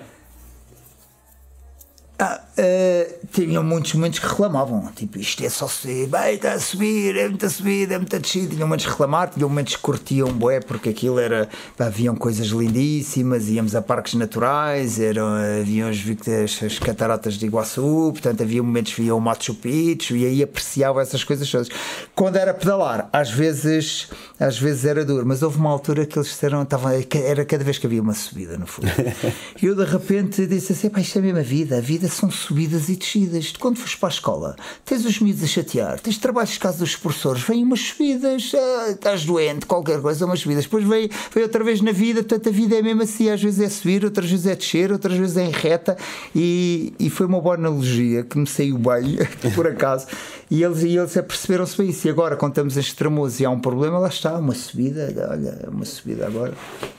Ah, 2.20 2.45
uh, 2.58 3.28
tinham 3.32 3.64
muitos 3.64 3.94
momentos 3.94 4.20
que 4.20 4.28
reclamavam, 4.28 4.92
tipo, 4.96 5.20
isto 5.20 5.44
é 5.44 5.50
só 5.50 5.68
subir, 5.68 6.08
bem, 6.08 6.36
está 6.36 6.54
a 6.54 6.60
subir, 6.60 7.16
é 7.18 7.28
muita 7.28 7.50
subida, 7.50 7.96
é 7.96 7.98
muita 7.98 8.20
descida. 8.20 8.54
Tinham 8.56 8.68
momentos 8.68 8.86
que 8.86 8.92
reclamar, 8.92 9.30
tinham 9.30 9.50
momentos 9.50 9.76
que 9.76 9.82
curtiam 9.82 10.28
bué, 10.30 10.60
porque 10.60 10.90
aquilo 10.90 11.20
era, 11.20 11.50
pá, 11.78 11.86
haviam 11.86 12.16
coisas 12.16 12.48
lindíssimas, 12.48 13.50
íamos 13.50 13.76
a 13.76 13.82
parques 13.82 14.14
naturais, 14.16 15.00
eram, 15.00 15.28
haviam 15.62 15.90
as, 15.90 16.64
as 16.64 16.80
cataratas 16.80 17.36
de 17.36 17.46
Iguaçu, 17.46 18.12
portanto 18.12 18.42
havia 18.42 18.64
momentos 18.64 18.94
que 18.94 19.04
iam 19.04 19.18
o 19.18 19.22
Machu 19.22 19.54
Picchu 19.54 20.16
e 20.16 20.26
aí 20.26 20.44
apreciavam 20.44 21.02
essas 21.02 21.24
coisas 21.24 21.50
todas. 21.50 21.70
Quando 22.16 22.38
era 22.38 22.54
pedalar, 22.54 23.10
às 23.12 23.30
vezes, 23.30 24.08
às 24.40 24.58
vezes 24.58 24.86
era 24.86 25.04
duro, 25.04 25.26
mas 25.26 25.42
houve 25.42 25.58
uma 25.58 25.70
altura 25.70 26.06
que 26.06 26.18
eles 26.18 26.30
disseram, 26.30 26.64
estava, 26.64 26.94
era 26.94 27.46
cada 27.46 27.64
vez 27.64 27.78
que 27.78 27.86
havia 27.86 28.02
uma 28.02 28.14
subida 28.14 28.58
no 28.58 28.66
fundo. 28.66 28.88
e 29.62 29.66
eu 29.66 29.76
de 29.76 29.84
repente 29.84 30.46
disse 30.48 30.74
assim, 30.74 30.90
pá, 30.90 31.00
isto 31.00 31.18
é 31.18 31.20
a 31.20 31.24
mesma 31.24 31.42
vida, 31.42 31.78
a 31.78 31.82
vida 31.82 32.08
são 32.08 32.30
subidas 32.46 32.90
e 32.90 32.96
descidas. 32.96 33.46
De 33.46 33.60
quando 33.60 33.78
fores 33.78 33.96
para 33.96 34.10
a 34.10 34.12
escola, 34.12 34.56
tens 34.84 35.06
os 35.06 35.20
miúdos 35.20 35.44
a 35.44 35.48
chatear, 35.48 36.00
tens 36.00 36.18
trabalhos 36.18 36.52
de 36.52 36.60
casa 36.60 36.78
dos 36.78 36.96
professores, 36.96 37.42
vêm 37.42 37.64
umas 37.64 37.80
subidas, 37.80 38.52
ah, 38.54 38.92
estás 38.92 39.26
doente, 39.26 39.66
qualquer 39.66 40.02
coisa, 40.02 40.26
umas 40.26 40.40
subidas. 40.40 40.66
Depois 40.66 40.84
vem, 40.84 41.10
vem 41.34 41.44
outra 41.44 41.64
vez 41.64 41.82
na 41.82 41.92
vida, 41.92 42.22
portanto 42.22 42.50
a 42.50 42.52
vida 42.52 42.76
é 42.76 42.82
mesmo 42.82 43.02
assim, 43.02 43.30
às 43.30 43.42
vezes 43.42 43.60
é 43.60 43.70
subir, 43.70 44.04
outras 44.04 44.30
vezes 44.30 44.46
é 44.46 44.56
descer, 44.56 44.92
outras 44.92 45.18
vezes 45.18 45.38
é 45.38 45.44
em 45.44 45.52
reta. 45.52 45.98
E, 46.36 46.94
e 47.00 47.10
foi 47.10 47.26
uma 47.26 47.42
boa 47.42 47.56
analogia 47.56 48.24
que 48.24 48.38
me 48.38 48.48
saiu 48.48 48.78
bem, 48.78 49.18
por 49.56 49.68
acaso. 49.68 50.08
E 50.50 50.62
eles, 50.62 50.84
e 50.84 50.96
eles 50.96 51.18
aperceberam-se 51.18 51.78
bem 51.78 51.90
isso. 51.90 52.08
E 52.08 52.10
agora, 52.10 52.36
quando 52.36 52.52
estamos 52.52 52.78
em 52.78 52.80
extremoso 52.80 53.42
e 53.42 53.46
há 53.46 53.50
um 53.50 53.60
problema, 53.60 53.98
lá 53.98 54.08
está, 54.08 54.38
uma 54.38 54.54
subida, 54.54 55.12
olha, 55.30 55.70
uma 55.70 55.86
subida 55.86 56.28
agora. 56.28 56.54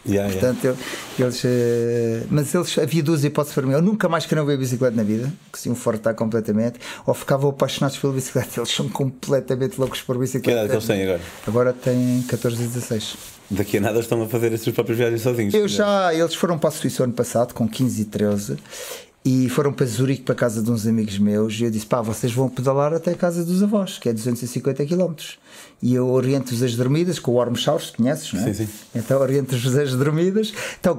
Yeah, 0.08 0.32
Portanto, 0.32 0.64
yeah. 0.64 0.80
eles, 1.18 1.44
uh, 1.44 2.26
mas 2.30 2.54
eles 2.54 2.78
havia 2.78 3.02
duas 3.02 3.24
hipóteses 3.24 3.54
para 3.54 3.66
mim. 3.66 3.72
Eu 3.72 3.82
nunca 3.82 4.08
mais 4.08 4.26
queriam 4.26 4.44
ver 4.46 4.58
bicicleta 4.58 4.96
na 4.96 5.02
vida, 5.02 5.32
que 5.52 5.58
se 5.58 5.68
iam 5.68 5.76
fartar 5.76 6.14
completamente, 6.14 6.78
ou 7.06 7.14
ficavam 7.14 7.50
apaixonados 7.50 7.98
pela 7.98 8.12
bicicleta. 8.12 8.60
Eles 8.60 8.70
são 8.70 8.88
completamente 8.88 9.78
loucos 9.78 10.02
por 10.02 10.18
bicicleta. 10.18 10.58
Que 10.58 10.64
idade 10.64 10.72
eles 10.72 10.86
têm 10.86 11.02
agora? 11.02 11.20
Agora 11.46 11.72
têm 11.72 12.22
14 12.28 12.62
e 12.62 12.66
16. 12.66 13.16
Daqui 13.50 13.76
a 13.78 13.80
nada 13.80 14.00
estão 14.00 14.20
a 14.22 14.26
fazer 14.26 14.52
as 14.52 14.60
suas 14.60 14.74
próprias 14.74 14.98
viagens 14.98 15.22
sozinhos. 15.22 15.54
Eu 15.54 15.68
já, 15.68 16.12
eles 16.12 16.34
foram 16.34 16.58
para 16.58 16.68
a 16.68 16.72
Suíça 16.72 17.04
ano 17.04 17.12
passado 17.12 17.54
com 17.54 17.68
15 17.68 18.02
e 18.02 18.04
13 18.04 18.56
e 19.26 19.48
foram 19.48 19.72
para 19.72 19.84
Zurique, 19.86 20.22
para 20.22 20.34
a 20.34 20.36
casa 20.36 20.62
de 20.62 20.70
uns 20.70 20.86
amigos 20.86 21.18
meus, 21.18 21.58
e 21.58 21.64
eu 21.64 21.70
disse: 21.70 21.84
pá, 21.84 22.00
vocês 22.00 22.32
vão 22.32 22.48
pedalar 22.48 22.94
até 22.94 23.10
a 23.10 23.14
casa 23.14 23.44
dos 23.44 23.60
avós, 23.60 23.98
que 23.98 24.08
é 24.08 24.12
250 24.12 24.86
km. 24.86 25.14
E 25.82 25.94
eu 25.94 26.08
oriento-vos 26.08 26.62
as 26.62 26.74
dormidas, 26.74 27.18
com 27.18 27.32
o 27.32 27.34
Ormschaus, 27.34 27.90
conheces, 27.90 28.32
não 28.32 28.40
é? 28.40 28.44
Sim, 28.54 28.64
sim. 28.64 28.68
Então 28.94 29.20
oriento-vos 29.20 29.76
as 29.76 29.92
dormidas. 29.94 30.52
Então 30.80 30.98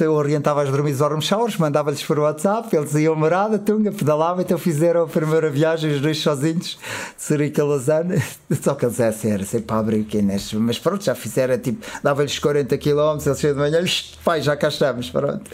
eu 0.00 0.12
orientava 0.14 0.62
as 0.62 0.70
dormidas 0.70 1.02
ao 1.02 1.10
Ormschaus, 1.10 1.56
mandava-lhes 1.58 2.02
por 2.02 2.18
WhatsApp, 2.18 2.74
eles 2.74 2.94
iam 2.94 3.14
morada, 3.14 3.58
tunga, 3.58 3.92
pedalavam, 3.92 4.40
então 4.42 4.56
fizeram 4.56 5.02
a 5.02 5.06
primeira 5.06 5.50
viagem, 5.50 5.92
os 5.92 6.00
dois 6.00 6.18
sozinhos, 6.18 6.78
de 7.16 7.22
Zurique 7.24 7.60
a 7.60 7.64
Lausanne. 7.64 8.22
Só 8.62 8.74
que 8.74 8.86
eles 8.86 8.98
é 9.00 9.12
sério, 9.12 9.44
sempre 9.44 9.66
para 9.66 9.78
abrir 9.80 10.00
aqui 10.00 10.22
neste. 10.22 10.56
Mas 10.56 10.78
pronto, 10.78 11.04
já 11.04 11.14
fizeram, 11.14 11.58
tipo, 11.58 11.84
dava-lhes 12.02 12.38
40 12.38 12.78
km, 12.78 13.18
eles 13.26 13.38
cheios 13.38 13.54
de 13.54 13.60
manhã, 13.60 13.84
pai, 14.24 14.40
já 14.40 14.56
cá 14.56 14.68
estamos, 14.68 15.10
pronto. 15.10 15.50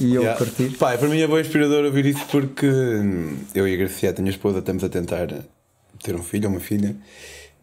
E 0.00 0.14
eu 0.14 0.22
Yeah. 0.22 0.38
curti. 0.38 0.70
Pá, 0.78 0.96
para 0.96 1.08
mim 1.08 1.20
é 1.20 1.26
bom 1.26 1.38
inspirador 1.38 1.84
ouvir 1.84 2.06
isso 2.06 2.24
porque 2.30 2.66
hum, 2.66 3.36
eu 3.54 3.66
e 3.66 3.74
a 3.74 3.76
Gracieta, 3.76 4.20
a 4.20 4.22
minha 4.22 4.30
esposa, 4.30 4.60
estamos 4.60 4.84
a 4.84 4.88
tentar 4.88 5.26
ter 6.02 6.14
um 6.14 6.22
filho 6.22 6.48
ou 6.48 6.54
uma 6.54 6.60
filha 6.60 6.94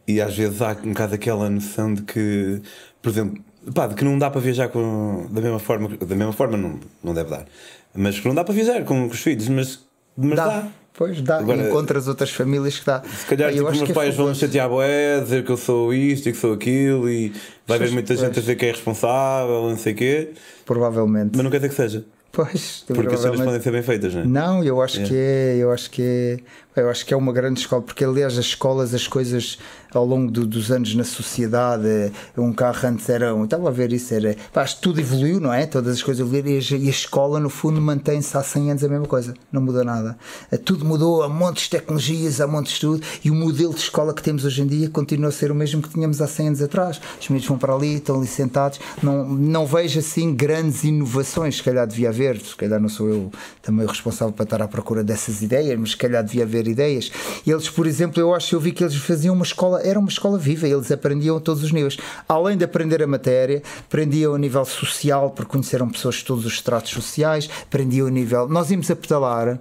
e 0.08 0.20
às 0.22 0.36
vezes 0.36 0.62
há 0.62 0.72
um 0.84 0.90
bocado 0.90 1.16
aquela 1.16 1.50
noção 1.50 1.94
de 1.94 2.02
que, 2.04 2.62
por 3.02 3.10
exemplo, 3.10 3.42
pá, 3.74 3.88
de 3.88 3.96
que 3.96 4.04
não 4.04 4.18
dá 4.18 4.30
para 4.30 4.42
viajar 4.42 4.68
com, 4.70 5.28
da 5.32 5.42
mesma 5.42 5.60
forma, 5.60 5.90
da 5.90 6.16
mesma 6.16 6.34
forma 6.34 6.58
não, 6.58 6.80
não 7.04 7.14
deve 7.14 7.30
dar, 7.30 7.46
mas 7.94 8.20
que 8.20 8.28
não 8.28 8.36
dá 8.36 8.44
para 8.44 8.54
viajar 8.54 8.84
com, 8.84 9.08
com 9.08 9.14
os 9.14 9.22
filhos, 9.22 9.48
mas, 9.48 9.80
mas 10.18 10.36
dá. 10.36 10.46
Dá. 10.48 10.68
Pois 10.94 11.22
dá, 11.22 11.38
Agora- 11.40 11.68
encontras 11.70 12.08
outras 12.08 12.30
famílias 12.32 12.78
que 12.78 12.86
dá. 12.86 13.02
Se 13.02 13.26
calhar 13.26 13.50
Pá, 13.50 13.56
eu 13.58 13.64
tipo, 13.64 13.72
meus 13.72 13.84
que 13.86 13.92
é 13.92 13.96
pais 13.96 14.16
vão 14.16 14.28
me 14.28 14.36
chatear 14.36 14.70
bué, 14.70 15.22
dizer 15.22 15.44
que 15.46 15.50
eu 15.52 15.58
sou 15.58 15.94
isto 15.94 16.28
e 16.28 16.32
que 16.34 16.38
sou 16.38 16.54
aquilo 16.54 17.10
e 17.10 17.30
vai 17.66 17.78
haver 17.78 17.86
Pois, 17.86 17.92
muita 17.94 18.14
gente 18.16 18.26
a 18.26 18.30
pois. 18.30 18.36
dizer 18.42 18.56
que 18.56 18.66
é 18.66 18.72
responsável, 18.72 19.70
não 19.70 19.78
sei 19.78 19.94
o 19.94 19.96
quê, 19.96 20.30
Provavelmente. 20.66 21.32
mas 21.34 21.44
não 21.44 21.50
quer 21.50 21.58
dizer 21.58 21.70
que 21.70 21.76
seja, 21.76 22.06
Pois, 22.32 22.84
porque 22.86 23.02
as 23.16 23.20
cenas 23.22 23.38
provavelmente. 23.38 23.46
podem 23.46 23.62
ser 23.62 23.72
bem 23.72 23.82
feitas, 23.82 24.14
não 24.14 24.22
é? 24.22 24.26
Não, 24.26 24.64
eu 24.64 24.82
acho 24.82 24.98
Yeah. 24.98 25.10
que 25.10 25.18
é, 25.20 25.56
eu 25.64 25.72
acho 25.72 25.90
que 25.92 26.02
é, 26.04 26.38
eu 26.76 26.90
acho 26.90 27.06
que 27.06 27.14
é 27.14 27.18
uma 27.18 27.34
grande 27.34 27.60
escola, 27.60 27.82
porque 27.82 28.04
aliás 28.06 28.38
as 28.38 28.46
escolas, 28.46 28.94
as 28.94 29.08
coisas 29.08 29.58
ao 29.94 30.06
longo 30.06 30.32
do- 30.32 30.46
dos 30.46 30.72
anos 30.72 30.96
na 30.96 31.04
sociedade, 31.04 31.86
eh, 31.86 32.12
um 32.38 32.54
carro 32.54 32.88
antes 32.88 33.10
era, 33.10 33.36
um- 33.36 33.44
estava 33.44 33.68
a 33.68 33.72
ver 33.72 33.92
isso, 33.92 34.14
era, 34.14 34.38
pá, 34.54 34.64
tudo 34.66 35.02
evoluiu, 35.02 35.38
não 35.42 35.52
é? 35.54 35.66
Todas 35.66 35.96
as 35.96 36.02
coisas 36.04 36.22
evoluíram 36.26 36.50
e 36.50 36.58
a, 36.58 36.78
e 36.78 36.88
a 36.88 36.90
escola 36.90 37.42
no 37.42 37.50
fundo 37.50 37.82
mantém-se 37.82 38.38
há 38.38 38.42
100 38.42 38.72
anos 38.72 38.84
a 38.86 38.88
mesma 38.88 39.06
coisa, 39.06 39.34
não 39.52 39.62
muda 39.62 39.84
nada. 39.84 40.18
Eh, 40.50 40.56
Tudo 40.56 40.86
mudou, 40.86 41.22
há 41.24 41.28
montes 41.28 41.64
de 41.66 41.72
tecnologias, 41.72 42.40
há 42.40 42.48
montes 42.48 42.76
de 42.76 42.80
tudo, 42.80 43.04
e 43.24 43.30
o 43.30 43.36
modelo 43.36 43.74
de 43.74 43.82
escola 43.82 44.14
que 44.14 44.24
temos 44.24 44.46
hoje 44.46 44.62
em 44.62 44.68
dia 44.68 44.90
continua 44.90 45.28
a 45.28 45.32
ser 45.34 45.52
o 45.52 45.56
mesmo 45.56 45.82
que 45.82 45.90
tínhamos 45.90 46.22
há 46.22 46.28
100 46.28 46.48
anos 46.48 46.62
atrás. 46.62 47.02
Os 47.20 47.28
meninos 47.28 47.48
vão 47.50 47.58
para 47.58 47.74
ali, 47.76 47.96
estão 47.96 48.16
ali 48.18 48.28
sentados, 48.28 48.80
não, 49.04 49.28
não 49.28 49.66
vejo 49.66 50.00
assim 50.00 50.34
grandes 50.34 50.86
inovações, 50.86 51.58
se 51.58 51.64
calhar 51.64 51.86
devia 51.86 52.08
haver, 52.10 52.40
se 52.40 52.56
calhar 52.56 52.80
não 52.80 52.88
sou 52.88 53.10
eu 53.10 53.30
também 53.62 53.86
o 53.86 53.90
responsável 53.90 54.34
para 54.34 54.46
estar 54.46 54.62
à 54.62 54.68
procura 54.70 55.04
dessas 55.04 55.42
ideias, 55.42 55.78
mas 55.78 55.92
se 55.92 55.98
calhar 55.98 56.24
devia 56.24 56.44
haver 56.44 56.61
ideias. 56.68 57.12
Eles, 57.46 57.70
por 57.70 57.88
exemplo, 57.88 58.20
eu 58.20 58.34
acho, 58.34 58.56
eu 58.56 58.60
vi 58.60 58.72
que 58.72 58.84
eles 58.84 58.96
faziam 58.96 59.34
uma 59.36 59.44
escola, 59.44 59.82
era 59.82 60.00
uma 60.00 60.10
escola 60.10 60.38
viva, 60.38 60.68
eles 60.68 60.92
aprendiam 60.92 61.38
a 61.38 61.40
todos 61.40 61.64
os 61.64 61.72
níveis. 61.72 61.98
Além 62.28 62.58
de 62.58 62.66
aprender 62.66 63.02
a 63.02 63.08
matéria, 63.08 63.62
aprendiam 63.80 64.36
a 64.36 64.38
nível 64.38 64.66
social, 64.66 65.32
porque 65.32 65.52
conheceram 65.52 65.90
pessoas 65.90 66.16
de 66.16 66.26
todos 66.26 66.46
os 66.46 66.54
estratos 66.54 66.92
sociais, 66.92 67.50
aprendiam 67.64 68.08
a 68.08 68.12
nível. 68.12 68.48
Nós 68.48 68.72
íamos 68.72 68.90
a 68.92 68.96
pedalar. 68.96 69.60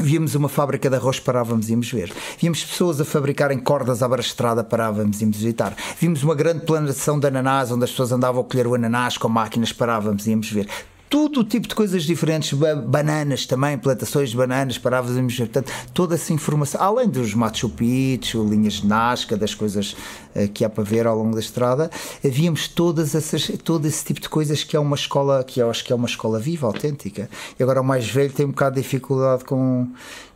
Víamos 0.00 0.34
uma 0.34 0.48
fábrica 0.48 0.90
de 0.90 0.96
arroz, 0.96 1.20
parávamos 1.20 1.68
e 1.68 1.70
íamos 1.70 1.88
ver. 1.88 2.12
Víamos 2.40 2.64
pessoas 2.64 3.00
a 3.00 3.04
fabricarem 3.04 3.60
cordas 3.60 4.02
à 4.02 4.08
estrada, 4.16 4.64
parávamos 4.64 5.20
e 5.20 5.22
íamos 5.22 5.36
visitar. 5.36 5.76
Vimos 6.00 6.24
uma 6.24 6.34
grande 6.34 6.66
plantação 6.66 7.20
de 7.20 7.28
ananás, 7.28 7.70
onde 7.70 7.84
as 7.84 7.90
pessoas 7.90 8.10
andavam 8.10 8.40
a 8.40 8.44
colher 8.44 8.66
o 8.66 8.74
ananás 8.74 9.16
com 9.16 9.28
máquinas, 9.28 9.72
parávamos 9.72 10.26
e 10.26 10.30
íamos 10.30 10.50
ver. 10.50 10.68
Tudo 11.14 11.42
o 11.42 11.44
tipo 11.44 11.68
de 11.68 11.76
coisas 11.76 12.02
diferentes, 12.02 12.52
ba- 12.58 12.74
bananas 12.74 13.46
também, 13.46 13.78
plantações 13.78 14.30
de 14.30 14.36
bananas, 14.36 14.78
parávamos. 14.78 15.36
Portanto, 15.36 15.70
toda 15.94 16.16
essa 16.16 16.32
informação, 16.32 16.82
além 16.82 17.08
dos 17.08 17.32
Machu 17.34 17.68
Picchu, 17.68 18.42
linhas 18.42 18.74
de 18.80 18.86
Nazca, 18.88 19.36
das 19.36 19.54
coisas 19.54 19.94
eh, 20.34 20.48
que 20.48 20.64
há 20.64 20.68
para 20.68 20.82
ver 20.82 21.06
ao 21.06 21.16
longo 21.16 21.34
da 21.34 21.40
estrada, 21.40 21.88
havíamos 22.24 22.66
todas 22.66 23.14
essas, 23.14 23.46
todo 23.62 23.86
esse 23.86 24.04
tipo 24.04 24.18
de 24.18 24.28
coisas 24.28 24.64
que 24.64 24.74
é 24.76 24.80
uma 24.80 24.96
escola, 24.96 25.44
que 25.44 25.60
eu 25.60 25.70
acho 25.70 25.84
que 25.84 25.92
é 25.92 25.94
uma 25.94 26.08
escola 26.08 26.40
viva, 26.40 26.66
autêntica. 26.66 27.30
E 27.56 27.62
agora 27.62 27.80
o 27.80 27.84
mais 27.84 28.10
velho 28.10 28.32
tem 28.32 28.44
um 28.46 28.50
bocado 28.50 28.74
de 28.74 28.82
dificuldade 28.82 29.44
com, 29.44 29.86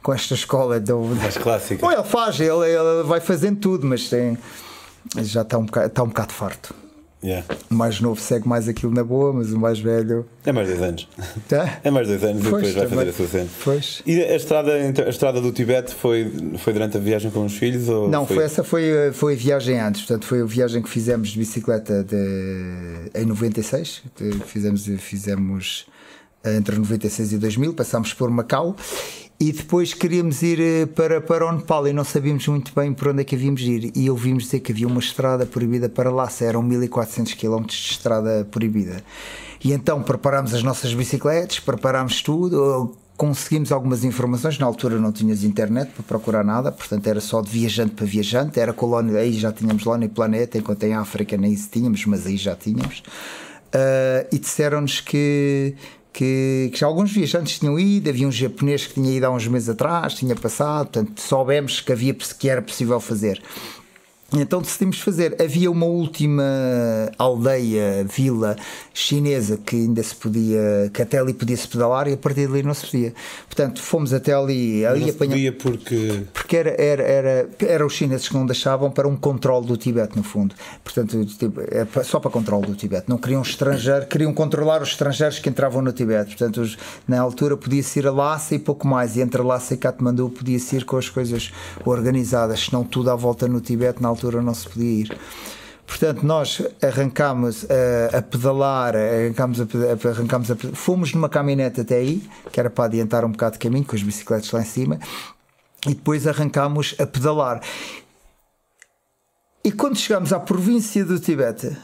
com 0.01 0.15
esta 0.15 0.35
escola. 0.35 0.79
Do, 0.79 1.01
Mais 1.01 1.37
clássica. 1.37 1.85
Bom, 1.85 1.91
ele 1.91 2.05
faz, 2.05 2.39
ele, 2.39 2.53
ele 2.53 3.03
vai 3.03 3.19
fazendo 3.19 3.59
tudo, 3.59 3.85
mas 3.85 4.09
tem, 4.09 4.39
já 5.17 5.43
está 5.43 5.59
um, 5.59 5.65
bocado, 5.67 5.87
está 5.89 6.03
um 6.05 6.09
bocado 6.09 6.33
farto. 6.33 6.73
Yeah. 7.23 7.45
O 7.69 7.75
mais 7.75 8.01
novo 8.01 8.21
segue 8.21 8.47
mais 8.47 8.69
aquilo 8.69 8.93
na 8.95 9.03
boa, 9.03 9.33
mas 9.33 9.53
o 9.53 9.59
mais 9.59 9.81
velho. 9.81 10.25
É 10.47 10.53
mais 10.53 10.69
dois 10.69 10.81
anos. 10.81 11.09
Tá? 11.49 11.81
É 11.83 11.91
mais 11.91 12.07
dois 12.07 12.23
anos 12.23 12.47
e 12.47 12.49
Pois, 12.49 12.63
depois 12.69 12.75
vai 12.75 12.87
também. 12.87 12.99
fazer 12.99 13.11
a 13.11 13.13
sua 13.13 13.27
cena. 13.27 13.49
Pois. 13.65 14.03
E 14.07 14.21
a 14.23 14.37
estrada, 14.37 14.81
então, 14.87 15.05
a 15.05 15.09
estrada 15.09 15.41
do 15.41 15.51
Tibete 15.51 15.93
foi, 15.95 16.31
foi 16.59 16.73
durante 16.73 16.97
a 16.97 17.01
viagem 17.01 17.31
com 17.33 17.45
os 17.45 17.57
filhos? 17.57 17.89
Ou 17.89 18.09
Não, 18.09 18.25
foi, 18.25 18.45
essa 18.45 18.63
foi, 18.63 19.11
foi 19.13 19.33
a 19.35 19.37
viagem 19.37 19.81
antes, 19.81 20.03
portanto 20.03 20.27
foi 20.27 20.43
a 20.43 20.45
viagem 20.45 20.81
que 20.81 20.89
fizemos 20.89 21.31
de 21.31 21.39
bicicleta 21.41 22.05
de, 22.05 23.11
em 23.21 23.25
96, 23.27 24.03
de- 24.17 24.39
fizemos, 24.47 24.87
fizemos 24.99 25.87
entre 26.45 26.77
96 26.77 27.33
e 27.33 27.39
2000, 27.39 27.75
passámos 27.75 28.15
por 28.15 28.31
Macau 28.31 28.77
e 29.41 29.53
depois 29.53 29.95
queríamos 29.95 30.43
ir 30.43 30.61
eh, 30.61 30.87
para, 30.87 31.21
para 31.21 31.47
o 31.47 31.53
Nepal 31.53 31.87
e 31.87 31.93
não 31.93 32.03
sabíamos 32.03 32.47
muito 32.49 32.73
bem 32.75 32.93
por 32.93 33.09
onde 33.09 33.23
é 33.23 33.25
que 33.25 33.37
havíamos 33.37 33.61
de 33.61 33.71
ir 33.71 33.93
e 33.95 34.11
ouvimos 34.11 34.45
dizer 34.45 34.61
que 34.61 34.73
havia 34.73 34.87
uma 34.87 34.99
estrada 34.99 35.47
proibida 35.47 35.89
para 35.89 36.11
lá, 36.11 36.29
eram 36.41 36.61
1400 36.63 37.35
km 37.35 37.63
de 37.65 37.73
estrada 37.73 38.47
proibida. 38.51 39.03
E 39.63 39.73
então 39.73 40.03
preparámos 40.03 40.55
as 40.55 40.63
nossas 40.63 40.93
bicicletas, 40.93 41.61
preparámos 41.61 42.21
tudo, 42.21 42.97
conseguimos 43.17 43.71
algumas 43.71 44.03
informações. 44.05 44.59
Na 44.59 44.67
altura 44.67 44.99
não 44.99 45.13
tinhas 45.13 45.45
internet 45.45 45.93
para 45.93 46.03
procurar 46.03 46.45
nada, 46.45 46.73
portanto 46.73 47.07
era 47.07 47.21
só 47.21 47.41
de 47.41 47.51
viajante 47.51 47.95
para 47.95 48.07
viajante. 48.07 48.59
Era 48.59 48.73
colónia, 48.73 49.19
aí 49.19 49.33
já 49.33 49.53
tínhamos 49.53 49.85
lá 49.85 49.97
no 49.97 50.09
planeta, 50.09 50.59
enquanto 50.59 50.83
em 50.83 50.95
África 50.95 51.37
nem 51.37 51.53
isso 51.53 51.69
tínhamos, 51.71 52.05
mas 52.07 52.27
aí 52.27 52.37
já 52.37 52.57
tínhamos. 52.57 53.03
Ah, 53.73 54.27
e 54.33 54.39
disseram-nos 54.39 55.01
que, 55.01 55.75
que, 56.13 56.71
que 56.73 56.79
já 56.79 56.87
alguns 56.87 57.13
viajantes 57.13 57.59
tinham 57.59 57.79
ido. 57.79 58.09
Havia 58.09 58.27
um 58.27 58.33
japonês 58.33 58.87
que 58.87 58.95
tinha 58.95 59.17
ido 59.17 59.25
há 59.25 59.31
uns 59.31 59.47
meses 59.47 59.69
atrás, 59.69 60.15
tinha 60.15 60.35
passado, 60.35 60.91
portanto 60.91 61.21
soubemos 61.21 61.81
que, 61.81 61.93
havia, 61.93 62.15
que 62.15 62.49
era 62.49 62.63
possível 62.63 63.01
fazer. 63.01 63.43
Então 64.37 64.61
decidimos 64.61 65.01
fazer. 65.01 65.41
Havia 65.41 65.71
uma 65.71 65.87
última 65.87 66.43
aldeia, 67.17 68.05
vila 68.05 68.57
chinesa 68.93 69.57
que 69.57 69.75
ainda 69.75 70.03
se 70.03 70.15
podia, 70.15 70.91
que 70.93 71.01
até 71.01 71.19
ali 71.19 71.33
podia-se 71.33 71.67
pedalar 71.67 72.07
e 72.09 72.13
a 72.13 72.17
partir 72.17 72.47
dali 72.47 72.63
não 72.63 72.75
se 72.75 72.85
podia. 72.85 73.15
Portanto, 73.47 73.81
fomos 73.81 74.13
até 74.13 74.35
ali, 74.35 74.85
ali 74.85 75.01
não 75.01 75.07
se 75.09 75.13
podia 75.15 75.53
porque. 75.53 76.23
Porque 76.35 76.57
era, 76.59 76.71
era, 76.79 77.03
era, 77.03 77.49
era 77.61 77.87
os 77.87 77.95
chineses 77.95 78.29
que 78.29 78.35
não 78.35 78.45
deixavam 78.45 78.91
para 78.91 79.09
um 79.09 79.17
controle 79.17 79.67
do 79.67 79.79
Tibete, 79.79 80.15
no 80.15 80.23
fundo. 80.23 80.55
Portanto, 80.85 81.25
tipo, 81.25 81.63
é 81.63 81.87
só 82.05 82.21
para 82.21 82.31
controle 82.31 82.67
do 82.67 82.75
Tibete. 82.75 83.05
Não 83.09 83.17
queriam 83.17 83.41
estrangeiro, 83.41 84.07
queriam 84.07 84.35
controlar 84.35 84.83
os 84.83 84.91
estrangeiros 84.91 85.39
que 85.39 85.49
entravam 85.49 85.81
no 85.81 85.91
Tibete. 85.93 86.37
Portanto, 86.37 86.61
os- 86.61 86.77
na 87.07 87.19
altura 87.19 87.57
podia-se 87.57 87.99
ir 87.99 88.07
a 88.07 88.11
Lhasa 88.13 88.55
e 88.55 88.59
pouco 88.59 88.87
mais. 88.87 89.17
E 89.17 89.23
entre 89.23 89.41
Lhasa 89.41 89.73
e 89.73 89.77
Katmandu 89.79 90.29
podia-se 90.29 90.77
ir 90.77 90.85
com 90.85 90.99
as 90.99 91.09
coisas 91.09 91.51
organizadas. 91.87 92.61
Senão 92.67 92.85
tudo 92.85 93.11
à 93.11 93.15
volta 93.17 93.49
no 93.49 93.61
Tibete, 93.63 94.03
na 94.03 94.09
altura 94.09 94.18
não 94.25 94.55
se 94.55 94.69
podia 94.69 95.01
ir. 95.03 95.19
Portanto, 95.87 96.23
nós 96.23 96.63
arrancámos 96.83 97.67
a, 97.71 98.19
a 98.19 98.23
pedalar, 98.23 98.95
arrancámos 98.95 99.61
a, 99.61 99.65
arrancámos 100.11 100.51
a, 100.51 100.57
fomos 100.75 101.15
numa 101.15 101.31
caminhonete 101.31 101.81
até 101.81 101.97
aí, 101.97 102.23
que 102.53 102.61
era 102.61 102.69
para 102.69 102.85
adiantar 102.85 103.25
um 103.25 103.33
bocado 103.33 103.55
de 103.55 103.59
caminho, 103.59 103.87
com 103.87 103.97
as 103.97 104.03
bicicletas 104.03 104.51
lá 104.51 104.61
em 104.61 104.67
cima, 104.67 104.99
e 105.87 105.95
depois 105.95 106.27
arrancámos 106.27 106.95
a 106.99 107.07
pedalar. 107.07 107.63
E 109.65 109.73
quando 109.73 109.97
chegámos 109.97 110.33
à 110.33 110.39
província 110.39 111.05
do 111.05 111.19
Tibete, 111.19 111.75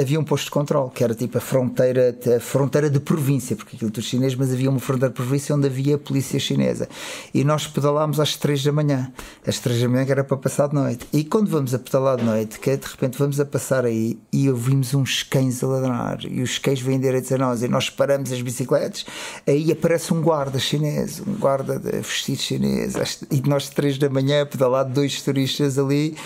havia 0.00 0.18
um 0.20 0.24
posto 0.24 0.44
de 0.44 0.50
controle, 0.52 0.90
que 0.94 1.02
era 1.02 1.12
tipo 1.12 1.38
a 1.38 1.40
fronteira, 1.40 2.16
a 2.36 2.38
fronteira 2.38 2.88
de 2.88 3.00
província, 3.00 3.56
porque 3.56 3.74
aquilo 3.74 3.90
tudo 3.90 4.04
chinês, 4.04 4.34
mas 4.36 4.52
havia 4.52 4.70
uma 4.70 4.78
fronteira 4.78 5.08
de 5.08 5.16
província 5.16 5.54
onde 5.54 5.66
havia 5.66 5.96
a 5.96 5.98
polícia 5.98 6.38
chinesa. 6.38 6.88
E 7.34 7.42
nós 7.42 7.66
pedalámos 7.66 8.20
às 8.20 8.36
3 8.36 8.62
da 8.62 8.70
manhã, 8.70 9.12
às 9.44 9.58
3 9.58 9.82
da 9.82 9.88
manhã 9.88 10.04
que 10.04 10.12
era 10.12 10.22
para 10.22 10.36
passar 10.36 10.68
de 10.68 10.76
noite. 10.76 11.04
E 11.12 11.24
quando 11.24 11.48
vamos 11.50 11.74
a 11.74 11.80
pedalar 11.80 12.16
de 12.16 12.24
noite, 12.24 12.60
que 12.60 12.76
de 12.76 12.86
repente 12.86 13.18
vamos 13.18 13.40
a 13.40 13.44
passar 13.44 13.84
aí 13.84 14.16
e 14.32 14.48
ouvimos 14.48 14.94
uns 14.94 15.24
cães 15.24 15.64
a 15.64 15.66
ladrar, 15.66 16.20
e 16.24 16.42
os 16.42 16.58
cães 16.58 16.80
vêm 16.80 17.00
direitos 17.00 17.32
a 17.32 17.38
nós, 17.38 17.62
e 17.64 17.68
nós 17.68 17.90
paramos 17.90 18.30
as 18.30 18.40
bicicletas, 18.40 19.04
aí 19.46 19.72
aparece 19.72 20.14
um 20.14 20.22
guarda 20.22 20.60
chinês, 20.60 21.20
um 21.26 21.34
guarda 21.34 21.76
vestido 21.78 22.40
chinês, 22.40 22.94
e 23.32 23.42
nós 23.48 23.68
3 23.68 23.98
da 23.98 24.08
manhã 24.08 24.42
a 24.42 24.46
pedalar 24.46 24.84
dois 24.84 25.20
turistas 25.22 25.76
ali. 25.76 26.16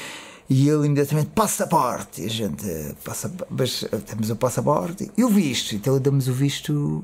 E 0.52 0.68
ele 0.68 0.84
imediatamente 0.84 1.30
passaporte. 1.34 2.20
E 2.20 2.26
a 2.26 2.28
gente 2.28 2.94
passa, 3.02 3.32
mas 3.48 3.86
eh, 3.90 3.96
temos 4.06 4.28
o 4.28 4.36
passaporte 4.36 5.10
e 5.16 5.24
o 5.24 5.28
visto. 5.30 5.74
Então 5.74 5.98
damos 5.98 6.28
o 6.28 6.32
visto, 6.34 7.02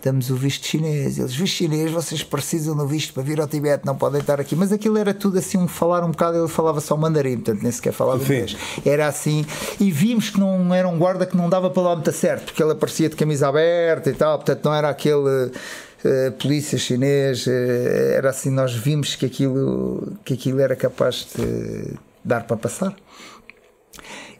damos 0.00 0.30
o 0.30 0.36
visto 0.36 0.64
chinês. 0.64 1.18
Eles, 1.18 1.34
visto 1.34 1.56
chinês, 1.56 1.90
vocês 1.90 2.22
precisam 2.22 2.76
do 2.76 2.86
visto 2.86 3.12
para 3.12 3.24
vir 3.24 3.40
ao 3.40 3.48
Tibete, 3.48 3.84
não 3.84 3.96
podem 3.96 4.20
estar 4.20 4.40
aqui. 4.40 4.54
Mas 4.54 4.70
aquilo 4.70 4.96
era 4.98 5.12
tudo 5.12 5.36
assim, 5.36 5.58
um 5.58 5.66
falar 5.66 6.04
um 6.04 6.12
bocado. 6.12 6.38
Ele 6.38 6.46
falava 6.46 6.80
só 6.80 6.96
mandarim, 6.96 7.38
portanto 7.38 7.60
nem 7.60 7.72
sequer 7.72 7.92
falava 7.92 8.20
Sim. 8.20 8.24
inglês. 8.24 8.56
Era 8.84 9.08
assim. 9.08 9.44
E 9.80 9.90
vimos 9.90 10.30
que 10.30 10.38
não 10.38 10.72
era 10.72 10.86
um 10.86 10.96
guarda 10.96 11.26
que 11.26 11.36
não 11.36 11.50
dava 11.50 11.68
para 11.68 11.82
lá 11.82 11.94
muito 11.96 12.12
certo, 12.12 12.44
porque 12.44 12.62
ele 12.62 12.70
aparecia 12.70 13.08
de 13.08 13.16
camisa 13.16 13.48
aberta 13.48 14.10
e 14.10 14.14
tal, 14.14 14.38
portanto 14.38 14.64
não 14.64 14.72
era 14.72 14.88
aquele. 14.88 15.16
uh, 15.16 16.32
polícia 16.38 16.78
chinês, 16.78 17.48
uh, 17.48 17.50
era 17.50 18.30
assim, 18.30 18.50
nós 18.50 18.72
vimos 18.72 19.16
que 19.16 19.26
aquilo, 19.26 20.12
que 20.24 20.34
aquilo 20.34 20.60
era 20.60 20.76
capaz 20.76 21.26
de 21.34 21.96
dar 22.26 22.46
para 22.46 22.56
passar. 22.56 22.94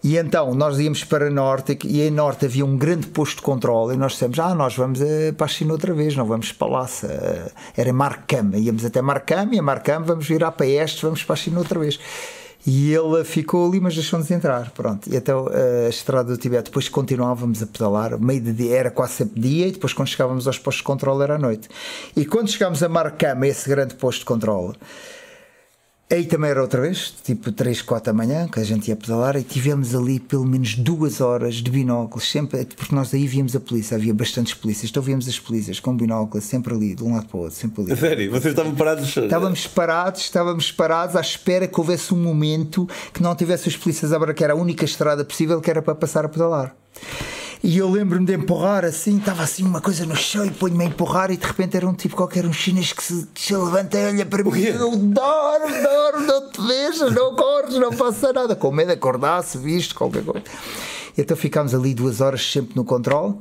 E 0.04 0.16
então 0.16 0.54
nós 0.54 0.78
íamos 0.78 1.02
para 1.04 1.30
Norte 1.30 1.78
e 1.84 2.02
em 2.02 2.10
Norte 2.10 2.44
havia 2.44 2.64
um 2.64 2.76
grande 2.76 3.08
posto 3.08 3.36
de 3.36 3.42
controle 3.42 3.94
e 3.94 3.96
nós 3.96 4.12
dissemos: 4.12 4.38
Ah, 4.38 4.54
nós 4.54 4.76
vamos 4.76 5.00
uh, 5.00 5.32
para 5.36 5.46
a 5.46 5.48
China 5.48 5.72
outra 5.72 5.92
vez, 5.92 6.14
não 6.14 6.24
vamos 6.24 6.52
para 6.52 6.68
lá. 6.68 6.84
Uh, 6.84 7.50
era 7.76 7.92
Marcam, 7.92 8.52
íamos 8.54 8.84
até 8.84 9.00
Marcam 9.02 9.48
e 9.52 9.58
a 9.58 9.62
Marcam 9.62 10.04
vamos 10.04 10.26
virar 10.26 10.52
para 10.52 10.66
este, 10.66 11.02
vamos 11.02 11.24
para 11.24 11.32
a 11.32 11.36
China 11.36 11.58
outra 11.58 11.80
vez. 11.80 11.98
E 12.66 12.92
ele 12.92 13.24
ficou 13.24 13.68
ali, 13.68 13.80
mas 13.80 13.94
deixou-nos 13.94 14.30
entrar. 14.30 14.70
Pronto. 14.70 15.08
E 15.08 15.16
então 15.16 15.48
a 15.48 15.88
estrada 15.88 16.30
do 16.30 16.36
Tibete, 16.36 16.64
depois 16.64 16.88
continuávamos 16.88 17.62
a 17.62 17.66
pedalar, 17.66 18.18
meio 18.18 18.40
de 18.40 18.52
dia, 18.52 18.76
era 18.76 18.90
quase 18.90 19.14
sempre 19.14 19.40
dia, 19.40 19.68
e 19.68 19.72
depois 19.72 19.92
quando 19.92 20.08
chegávamos 20.08 20.46
aos 20.46 20.58
postos 20.58 20.82
de 20.82 20.84
controle 20.84 21.22
era 21.22 21.36
à 21.36 21.38
noite. 21.38 21.68
E 22.16 22.24
quando 22.24 22.50
chegámos 22.50 22.82
a 22.82 22.88
Marcama, 22.88 23.46
esse 23.46 23.68
grande 23.68 23.94
posto 23.94 24.20
de 24.20 24.24
controle, 24.24 24.74
Aí 26.08 26.24
também 26.24 26.50
era 26.50 26.62
outra 26.62 26.80
vez, 26.80 27.12
tipo 27.24 27.50
3, 27.50 27.82
4 27.82 28.12
da 28.12 28.16
manhã, 28.16 28.46
que 28.46 28.60
a 28.60 28.64
gente 28.64 28.86
ia 28.86 28.94
pedalar 28.94 29.34
e 29.34 29.42
tivemos 29.42 29.92
ali 29.92 30.20
pelo 30.20 30.44
menos 30.44 30.76
duas 30.76 31.20
horas 31.20 31.56
de 31.56 31.68
binóculos, 31.68 32.30
sempre, 32.30 32.64
porque 32.64 32.94
nós 32.94 33.12
aí 33.12 33.26
víamos 33.26 33.56
a 33.56 33.60
polícia, 33.60 33.96
havia 33.96 34.14
bastantes 34.14 34.54
polícias, 34.54 34.88
então 34.88 35.02
víamos 35.02 35.26
as 35.26 35.40
polícias 35.40 35.80
com 35.80 35.96
binóculos, 35.96 36.44
sempre 36.44 36.72
ali, 36.72 36.94
de 36.94 37.02
um 37.02 37.12
lado 37.12 37.26
para 37.26 37.36
o 37.36 37.40
outro, 37.40 37.56
sempre 37.56 37.82
ali. 37.82 37.96
Sério? 37.96 38.30
Vocês 38.30 38.52
estavam 38.52 38.72
parados? 38.76 39.16
Estávamos 39.16 39.66
parados, 39.66 40.20
estávamos 40.20 40.70
parados 40.70 41.16
à 41.16 41.20
espera 41.20 41.66
que 41.66 41.80
houvesse 41.80 42.14
um 42.14 42.22
momento 42.22 42.88
que 43.12 43.20
não 43.20 43.34
tivesse 43.34 43.66
os 43.66 43.76
polícias 43.76 44.12
a 44.12 44.32
que 44.32 44.44
era 44.44 44.52
a 44.52 44.56
única 44.56 44.84
estrada 44.84 45.24
possível 45.24 45.60
que 45.60 45.68
era 45.68 45.82
para 45.82 45.96
passar 45.96 46.24
a 46.24 46.28
pedalar. 46.28 46.72
E 47.62 47.78
eu 47.78 47.90
lembro-me 47.90 48.26
de 48.26 48.34
empurrar 48.34 48.84
assim, 48.84 49.18
estava 49.18 49.42
assim 49.42 49.64
uma 49.64 49.80
coisa 49.80 50.04
no 50.04 50.14
chão 50.14 50.44
e 50.44 50.50
ponho-me 50.50 50.84
a 50.84 50.86
empurrar 50.86 51.30
e 51.30 51.36
de 51.36 51.46
repente 51.46 51.76
era 51.76 51.88
um 51.88 51.94
tipo 51.94 52.14
qualquer, 52.14 52.44
um 52.44 52.52
chinês 52.52 52.92
que 52.92 53.02
se, 53.02 53.26
se 53.34 53.56
levanta 53.56 53.98
e 53.98 54.06
olha 54.06 54.26
para 54.26 54.44
mim 54.44 54.58
e 54.58 54.68
eu 54.68 54.96
dorme, 54.96 55.82
dorme, 55.82 56.26
não 56.26 56.50
te 56.50 56.60
vejas, 56.60 57.12
não 57.14 57.34
corres, 57.34 57.74
não 57.74 57.90
passa 57.90 58.32
nada, 58.32 58.54
com 58.54 58.70
medo 58.70 58.88
de 58.88 58.94
acordar, 58.94 59.42
se 59.42 59.58
viste, 59.58 59.94
qualquer 59.94 60.22
coisa. 60.24 60.44
E 61.16 61.20
então 61.20 61.36
ficámos 61.36 61.74
ali 61.74 61.94
duas 61.94 62.20
horas 62.20 62.44
sempre 62.44 62.76
no 62.76 62.84
controle 62.84 63.34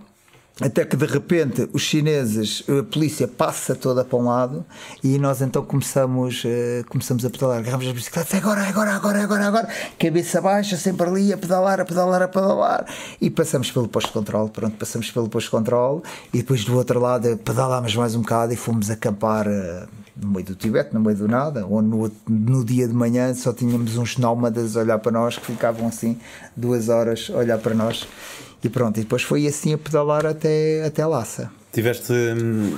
até 0.62 0.86
que 0.86 0.96
de 0.96 1.06
repente 1.06 1.70
os 1.74 1.82
chineses, 1.82 2.64
a 2.70 2.84
polícia 2.84 3.28
passa 3.28 3.76
toda 3.76 4.06
para 4.06 4.18
um 4.18 4.26
lado 4.26 4.66
e 5.04 5.18
nós 5.20 5.42
então 5.42 5.66
começamos, 5.66 6.44
uh, 6.46 6.86
começamos 6.88 7.26
a 7.26 7.30
pedalar. 7.30 7.60
Agarramos 7.60 7.88
as 7.88 7.92
bicicletas, 7.92 8.34
agora, 8.34 8.62
agora, 8.64 8.92
agora, 8.94 9.24
agora, 9.24 9.48
agora, 9.48 9.70
cabeça 10.00 10.40
baixa, 10.40 10.78
sempre 10.78 11.08
ali 11.08 11.34
a 11.34 11.38
pedalar, 11.38 11.82
a 11.82 11.86
pedalar, 11.86 12.22
a 12.22 12.28
pedalar. 12.28 12.86
E 13.20 13.30
passamos 13.30 13.70
pelo 13.70 13.90
posto 13.90 14.08
de 14.08 14.14
controle, 14.14 14.50
pronto, 14.50 14.78
passamos 14.78 15.12
pelo 15.12 15.28
posto 15.28 15.48
de 15.48 15.52
controle 15.52 16.02
e 16.34 16.38
depois 16.38 16.64
do 16.64 16.76
outro 16.78 17.02
lado 17.02 17.36
pedalámos 17.38 17.94
mais 17.96 18.16
um 18.16 18.22
bocado 18.22 18.54
e 18.54 18.56
fomos 18.56 18.90
acampar. 18.90 19.48
Uh, 19.48 20.06
no 20.16 20.30
meio 20.30 20.46
do 20.46 20.56
Tibete, 20.56 20.94
no 20.94 21.02
meio 21.02 21.18
do 21.18 21.28
nada, 21.28 21.66
ou 21.66 21.82
no, 21.82 22.10
no 22.26 22.64
dia 22.64 22.88
de 22.88 22.94
manhã 22.94 23.34
só 23.34 23.52
tínhamos 23.52 23.98
uns 23.98 24.18
nómadas 24.18 24.78
a 24.78 24.80
olhar 24.80 24.98
para 25.00 25.12
nós 25.12 25.38
que 25.38 25.46
ficavam 25.46 25.90
assim 25.90 26.18
duas 26.56 26.88
horas 26.88 27.30
a 27.34 27.38
olhar 27.38 27.58
para 27.58 27.76
nós 27.76 28.08
e 28.64 28.70
pronto, 28.70 28.98
e 29.00 29.04
depois 29.04 29.24
foi 29.24 29.48
assim 29.48 29.74
a 29.74 29.78
pedalar 29.78 30.26
até, 30.26 30.84
até 30.86 31.06
Lhasa. 31.06 31.52
Tiveste. 31.72 32.12
Hum... 32.14 32.78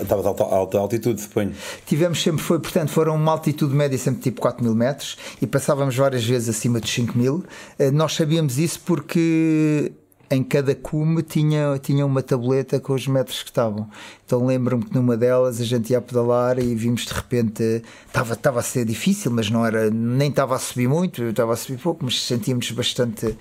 Estavas 0.00 0.24
a 0.24 0.28
alta, 0.28 0.44
alta 0.44 0.78
altitude, 0.78 1.20
suponho. 1.20 1.52
Tivemos 1.84 2.22
sempre, 2.22 2.42
foi, 2.42 2.60
portanto, 2.60 2.90
foram 2.90 3.16
uma 3.16 3.32
altitude 3.32 3.74
média 3.74 3.98
sempre 3.98 4.22
tipo 4.22 4.40
4 4.40 4.62
mil 4.62 4.72
metros 4.72 5.16
e 5.42 5.46
passávamos 5.48 5.96
várias 5.96 6.24
vezes 6.24 6.48
acima 6.48 6.78
dos 6.78 6.90
5 6.92 7.18
mil. 7.18 7.44
Eh, 7.76 7.90
nós 7.90 8.14
sabíamos 8.14 8.56
isso 8.56 8.80
porque 8.86 9.92
em 10.30 10.42
cada 10.42 10.74
cume 10.74 11.22
tinha, 11.22 11.78
tinha 11.80 12.04
uma 12.04 12.22
tableta 12.22 12.80
com 12.80 12.92
os 12.92 13.06
metros 13.06 13.42
que 13.42 13.50
estavam. 13.50 13.88
Então 14.24 14.44
lembro-me 14.44 14.84
que 14.84 14.94
numa 14.94 15.16
delas 15.16 15.60
a 15.60 15.64
gente 15.64 15.90
ia 15.90 15.98
a 15.98 16.00
pedalar 16.00 16.58
e 16.58 16.74
vimos 16.74 17.04
de 17.04 17.12
repente 17.12 17.82
estava, 18.06 18.34
estava 18.34 18.60
a 18.60 18.62
ser 18.62 18.84
difícil, 18.84 19.30
mas 19.30 19.50
não 19.50 19.64
era, 19.64 19.90
nem 19.90 20.30
estava 20.30 20.56
a 20.56 20.58
subir 20.58 20.88
muito, 20.88 21.22
estava 21.22 21.52
a 21.52 21.56
subir 21.56 21.78
pouco, 21.78 22.04
mas 22.04 22.22
sentíamos 22.22 22.70
bastante 22.72 23.36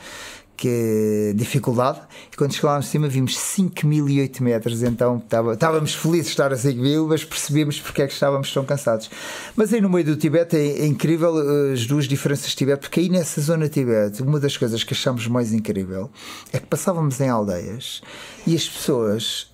que 0.56 1.34
dificuldade. 1.36 2.02
E 2.32 2.38
quando 2.38 2.54
chegámos 2.54 2.88
acima 2.88 3.08
vimos 3.08 3.38
5.008 3.38 4.42
metros 4.42 4.84
então 4.84 5.22
estávamos 5.54 5.94
felizes 5.94 6.28
de 6.28 6.32
estar 6.32 6.52
a 6.52 6.56
5.000 6.56 7.08
mas 7.08 7.24
percebemos 7.24 7.80
porque 7.80 8.02
é 8.02 8.08
que 8.08 8.14
estávamos 8.14 8.52
tão 8.54 8.66
cansados. 8.66 9.10
Mas 9.56 9.74
aí 9.74 9.82
no 9.82 9.90
meio 9.90 10.06
do 10.06 10.16
Tibete 10.16 10.56
é, 10.56 10.82
é, 10.82 10.86
incrível 10.86 11.34
eh, 11.38 11.74
as 11.74 11.86
duas 11.86 12.08
diferenças 12.08 12.50
de 12.50 12.56
Tibete 12.56 12.80
porque 12.80 13.00
aí 13.00 13.10
nessa 13.10 13.42
zona 13.42 13.68
Tibete 13.68 14.22
uma 14.22 14.40
das 14.40 14.58
coisas 14.58 14.84
que 14.84 14.94
achamos 14.94 15.28
mais 15.28 15.54
incrível 15.54 16.10
é 16.52 16.60
que 16.60 16.66
passávamos 16.66 17.20
em 17.20 17.30
aldeias 17.30 18.02
e 18.48 18.56
as 18.56 18.68
pessoas 18.68 19.52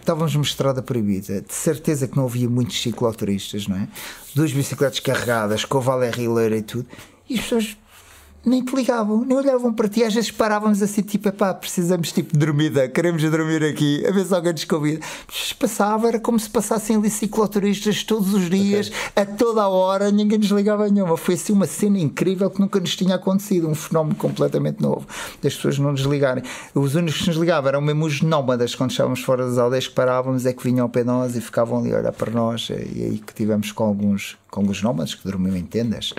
estávamos 0.00 0.34
numa 0.34 0.44
estrada 0.44 0.82
proibida. 0.82 1.42
De 1.42 1.52
certeza 1.52 2.08
que 2.08 2.16
não 2.16 2.24
havia 2.24 2.48
muitos 2.48 2.80
cicloturistas 2.80 3.68
não 3.68 3.76
é? 3.76 3.88
duas 4.34 4.52
bicicletas 4.52 5.00
carregadas 5.00 5.64
com 5.64 5.78
o 5.78 5.80
Valer 5.80 6.14
e 6.52 6.62
tudo. 6.62 6.86
E 7.28 7.34
as 7.34 7.40
pessoas 7.40 7.76
nem 8.48 8.64
te 8.64 8.74
ligavam, 8.74 9.24
nem 9.24 9.36
olhavam 9.36 9.72
para 9.72 9.88
ti. 9.88 10.02
Às 10.02 10.14
vezes 10.14 10.30
parávamos 10.30 10.82
assim, 10.82 11.02
tipo, 11.02 11.30
pá, 11.32 11.52
precisamos 11.54 12.10
tipo 12.12 12.32
de 12.32 12.38
dormida, 12.38 12.88
queremos 12.88 13.22
dormir 13.22 13.62
aqui, 13.62 14.04
a 14.06 14.10
ver 14.10 14.24
se 14.24 14.34
alguém 14.34 14.52
nos 14.52 14.64
convida. 14.64 15.04
Mas 15.26 15.52
passava, 15.52 16.08
era 16.08 16.18
como 16.18 16.38
se 16.38 16.48
passassem 16.48 16.96
ali 16.96 17.10
cicloturistas 17.10 18.02
todos 18.04 18.32
os 18.34 18.48
dias, 18.48 18.88
okay. 18.88 19.22
a 19.22 19.26
toda 19.26 19.62
a 19.62 19.68
hora, 19.68 20.10
ninguém 20.10 20.38
nos 20.38 20.48
ligava 20.48 20.88
nenhuma. 20.88 21.16
Foi 21.16 21.34
assim 21.34 21.52
uma 21.52 21.66
cena 21.66 21.98
incrível 21.98 22.50
que 22.50 22.60
nunca 22.60 22.80
nos 22.80 22.96
tinha 22.96 23.16
acontecido, 23.16 23.68
um 23.68 23.74
fenómeno 23.74 24.16
completamente 24.16 24.80
novo, 24.80 25.06
das 25.42 25.54
pessoas 25.54 25.78
não 25.78 25.92
nos 25.92 26.02
ligarem. 26.02 26.42
Os 26.74 26.94
únicos 26.94 27.20
que 27.20 27.28
nos 27.28 27.36
ligavam 27.36 27.68
eram 27.68 27.80
mesmo 27.80 28.06
os 28.06 28.22
nómadas, 28.22 28.74
quando 28.74 28.90
estávamos 28.90 29.20
fora 29.20 29.46
das 29.46 29.58
aldeias 29.58 29.86
que 29.86 29.94
parávamos, 29.94 30.46
é 30.46 30.52
que 30.52 30.62
vinham 30.62 30.84
ao 30.84 30.88
pé 30.88 31.00
de 31.00 31.06
nós 31.06 31.36
e 31.36 31.40
ficavam 31.40 31.78
ali 31.78 31.92
a 31.92 31.98
olhar 31.98 32.12
para 32.12 32.30
nós. 32.30 32.68
E 32.70 33.02
aí 33.02 33.22
que 33.24 33.34
tivemos 33.34 33.72
com 33.72 33.84
alguns, 33.84 34.36
com 34.50 34.60
alguns 34.60 34.82
nómadas 34.82 35.14
que 35.14 35.24
dormiam 35.24 35.56
em 35.56 35.64
tendas 35.64 36.14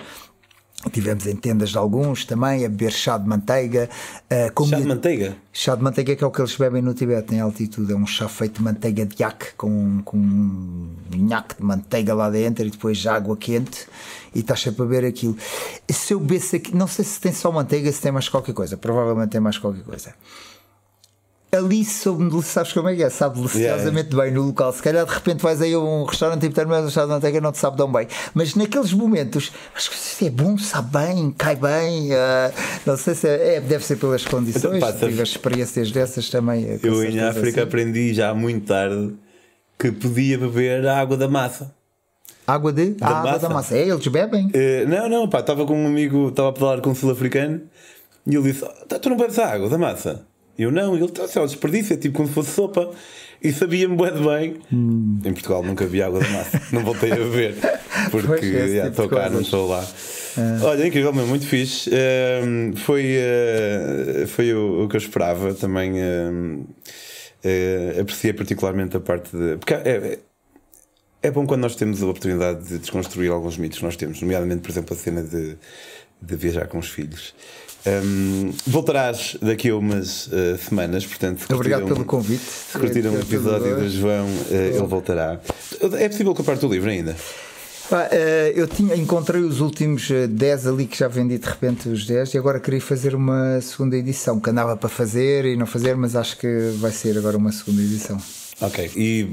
Tivemos 0.88 1.26
em 1.26 1.36
tendas 1.36 1.70
de 1.70 1.78
alguns 1.78 2.24
também 2.24 2.64
a 2.64 2.68
beber 2.68 2.90
chá 2.90 3.18
de 3.18 3.28
manteiga. 3.28 3.88
Uh, 4.30 4.66
chá 4.66 4.80
de 4.80 4.86
manteiga? 4.86 5.36
Chá 5.52 5.74
de 5.74 5.82
manteiga 5.82 6.16
que 6.16 6.24
é 6.24 6.26
o 6.26 6.30
que 6.30 6.40
eles 6.40 6.56
bebem 6.56 6.80
no 6.80 6.94
Tibete, 6.94 7.34
em 7.34 7.40
altitude. 7.40 7.92
É 7.92 7.96
um 7.96 8.06
chá 8.06 8.28
feito 8.28 8.58
de 8.58 8.62
manteiga 8.62 9.04
de 9.04 9.22
yak, 9.22 9.54
com, 9.56 10.00
com 10.02 10.16
um 10.16 10.96
nhaque 11.12 11.56
de 11.56 11.62
manteiga 11.62 12.14
lá 12.14 12.30
dentro 12.30 12.64
e 12.66 12.70
depois 12.70 13.06
água 13.06 13.36
quente. 13.36 13.86
E 14.34 14.40
estás 14.40 14.60
sempre 14.60 14.82
a 14.82 14.84
beber 14.86 15.06
aquilo. 15.06 15.36
Se 15.88 16.14
eu 16.14 16.20
bebesse 16.20 16.56
aqui, 16.56 16.74
não 16.74 16.86
sei 16.86 17.04
se 17.04 17.20
tem 17.20 17.32
só 17.32 17.52
manteiga, 17.52 17.92
se 17.92 18.00
tem 18.00 18.10
mais 18.10 18.28
qualquer 18.28 18.54
coisa. 18.54 18.76
Provavelmente 18.76 19.30
tem 19.30 19.40
mais 19.40 19.58
qualquer 19.58 19.82
coisa 19.82 20.14
ali 21.52 21.84
soube-me, 21.84 22.42
sabes 22.42 22.72
como 22.72 22.88
é 22.88 22.94
que 22.94 23.02
é? 23.02 23.10
Sabe 23.10 23.36
deliciosamente 23.36 24.10
yeah. 24.10 24.22
bem 24.22 24.32
no 24.32 24.46
local. 24.46 24.72
Se 24.72 24.82
calhar 24.82 25.04
de 25.04 25.12
repente 25.12 25.42
vais 25.42 25.60
aí 25.60 25.74
a 25.74 25.80
um 25.80 26.04
restaurante 26.04 26.46
e 26.46 26.50
terminas 26.50 26.86
a 26.86 26.90
chá 26.90 27.02
de 27.02 27.08
manteiga 27.08 27.40
não 27.40 27.50
te 27.50 27.58
sabe 27.58 27.76
tão 27.76 27.90
bem. 27.90 28.06
Mas 28.34 28.54
naqueles 28.54 28.92
momentos, 28.92 29.50
acho 29.74 29.90
que 29.90 30.26
é 30.26 30.30
bom, 30.30 30.56
sabe 30.56 30.96
bem, 30.96 31.34
cai 31.36 31.56
bem. 31.56 32.12
Uh, 32.12 32.52
não 32.86 32.96
sei 32.96 33.14
se 33.14 33.28
é, 33.28 33.56
é, 33.56 33.60
deve 33.60 33.84
ser 33.84 33.96
pelas 33.96 34.24
condições. 34.24 34.76
Então, 34.76 34.80
pá, 34.80 34.92
tive 34.92 35.22
experiências 35.22 35.90
dessas 35.90 36.30
também. 36.30 36.78
Eu 36.82 37.04
em 37.04 37.18
África 37.18 37.48
assim. 37.48 37.60
aprendi 37.60 38.14
já 38.14 38.32
muito 38.32 38.66
tarde 38.66 39.14
que 39.76 39.90
podia 39.90 40.38
beber 40.38 40.86
a 40.86 41.00
água 41.00 41.16
da 41.16 41.26
massa. 41.26 41.74
Água 42.46 42.72
de? 42.72 42.90
Da 42.90 43.06
água 43.06 43.32
massa. 43.32 43.38
da 43.40 43.54
massa. 43.54 43.76
É, 43.76 43.88
eles 43.88 44.06
bebem? 44.06 44.46
Uh, 44.46 44.88
não, 44.88 45.08
não, 45.08 45.28
pá, 45.28 45.40
estava 45.40 45.66
com 45.66 45.74
um 45.74 45.86
amigo, 45.86 46.28
estava 46.28 46.50
a 46.50 46.54
falar 46.54 46.80
com 46.80 46.90
um 46.90 46.94
sul-africano 46.94 47.62
e 48.24 48.36
ele 48.36 48.52
disse: 48.52 48.64
oh, 48.64 48.98
Tu 48.98 49.08
não 49.08 49.16
bebes 49.16 49.38
a 49.38 49.52
água 49.52 49.68
da 49.68 49.78
massa? 49.78 50.29
Eu 50.60 50.70
não, 50.70 50.94
ele 50.94 51.06
está 51.06 51.22
a 51.22 51.46
desperdício, 51.46 51.94
é 51.94 51.96
tipo 51.96 52.16
como 52.16 52.28
se 52.28 52.34
fosse 52.34 52.50
sopa. 52.50 52.90
E 53.42 53.50
sabia-me 53.52 53.96
bem 53.96 54.22
bem. 54.22 54.56
Hum. 54.70 55.18
Em 55.24 55.32
Portugal 55.32 55.62
nunca 55.62 55.86
vi 55.86 56.02
água 56.02 56.22
de 56.22 56.30
massa, 56.30 56.60
não 56.72 56.84
voltei 56.84 57.10
a 57.10 57.16
ver, 57.16 57.56
porque 58.10 58.44
estou 58.44 59.06
tipo 59.06 59.16
cá, 59.16 59.30
não 59.30 59.40
estou 59.40 59.66
lá. 59.66 59.82
É. 60.36 60.64
Olha, 60.64 60.86
incrível, 60.86 61.12
meu, 61.12 61.26
muito 61.26 61.46
fixe. 61.46 61.88
Uh, 61.88 62.76
foi 62.76 63.16
uh, 63.16 64.26
foi 64.26 64.52
o, 64.52 64.84
o, 64.84 64.88
que 64.88 64.96
eu 64.96 64.98
esperava 64.98 65.54
também. 65.54 65.92
Uh, 65.94 66.66
apreciei 67.98 68.34
particularmente 68.34 68.94
a 68.98 69.00
parte 69.00 69.34
de. 69.34 69.56
Porque 69.56 69.72
é, 69.72 69.78
é, 69.88 70.18
é 71.22 71.30
bom 71.30 71.46
quando 71.46 71.62
nós 71.62 71.74
temos 71.76 72.02
a 72.02 72.06
oportunidade 72.06 72.68
de 72.68 72.78
desconstruir 72.78 73.30
alguns 73.30 73.56
mitos 73.56 73.78
que 73.78 73.84
nós 73.84 73.96
temos, 73.96 74.20
nomeadamente, 74.20 74.60
por 74.60 74.70
exemplo, 74.70 74.94
a 74.94 74.98
cena 74.98 75.22
de, 75.22 75.56
de 76.20 76.36
viajar 76.36 76.68
com 76.68 76.78
os 76.78 76.90
filhos. 76.90 77.34
Um, 77.86 78.52
voltarás 78.66 79.36
daqui 79.40 79.70
a 79.70 79.76
umas 79.76 80.26
uh, 80.26 80.58
semanas, 80.58 81.06
portanto. 81.06 81.46
Obrigado 81.52 81.86
pelo 81.86 82.04
convite. 82.04 82.42
Se 82.42 82.78
curtiram 82.78 83.12
o 83.12 83.20
episódio 83.20 83.76
do 83.76 83.88
João, 83.88 84.26
uh, 84.26 84.54
ele 84.54 84.86
voltará. 84.86 85.40
É 85.98 86.08
possível 86.08 86.34
comprar 86.34 86.62
o 86.62 86.68
livro 86.68 86.90
ainda? 86.90 87.16
Ah, 87.92 88.08
eu 88.54 88.68
tinha, 88.68 88.94
encontrei 88.94 89.42
os 89.42 89.60
últimos 89.60 90.08
10 90.08 90.66
ali 90.68 90.86
que 90.86 90.96
já 90.96 91.08
vendi 91.08 91.38
de 91.38 91.46
repente 91.48 91.88
os 91.88 92.06
10 92.06 92.34
e 92.34 92.38
agora 92.38 92.60
queria 92.60 92.80
fazer 92.80 93.16
uma 93.16 93.60
segunda 93.60 93.96
edição 93.96 94.38
que 94.38 94.48
andava 94.48 94.76
para 94.76 94.88
fazer 94.88 95.44
e 95.44 95.56
não 95.56 95.66
fazer, 95.66 95.96
mas 95.96 96.14
acho 96.14 96.36
que 96.36 96.72
vai 96.76 96.92
ser 96.92 97.18
agora 97.18 97.36
uma 97.36 97.50
segunda 97.50 97.82
edição. 97.82 98.16
Ok, 98.60 98.92
e 98.94 99.28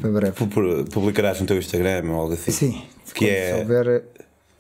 publicarás 0.91 1.39
no 1.39 1.45
teu 1.45 1.57
Instagram 1.57 2.09
ou 2.09 2.15
algo 2.15 2.33
assim? 2.33 2.51
Sim, 2.51 2.81
que 3.13 3.29
é. 3.29 3.59
Souber, 3.59 4.03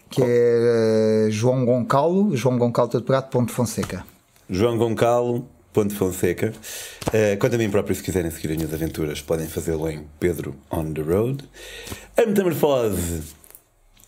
que 0.09 0.21
é 0.23 1.25
uh, 1.27 1.31
João 1.31 1.65
Goncalo, 1.65 2.35
João 2.35 2.57
Goncalo 2.57 2.89
todo 2.89 3.03
pegado, 3.03 3.29
ponto 3.29 3.51
Fonseca. 3.51 4.05
João 4.49 4.77
Goncalo, 4.77 5.47
pedro.fonseca. 5.77 6.53
Uh, 7.07 7.37
quanto 7.39 7.55
a 7.55 7.57
mim 7.57 7.69
próprio, 7.69 7.95
se 7.95 8.01
quiserem 8.01 8.31
seguir 8.31 8.51
as 8.51 8.57
minhas 8.57 8.73
aventuras, 8.73 9.21
podem 9.21 9.47
fazê-lo 9.47 9.89
em 9.89 10.05
Pedro 10.19 10.55
on 10.71 10.91
the 10.91 11.01
Road. 11.01 11.43
A 12.17 12.25
metamorfose 12.25 13.23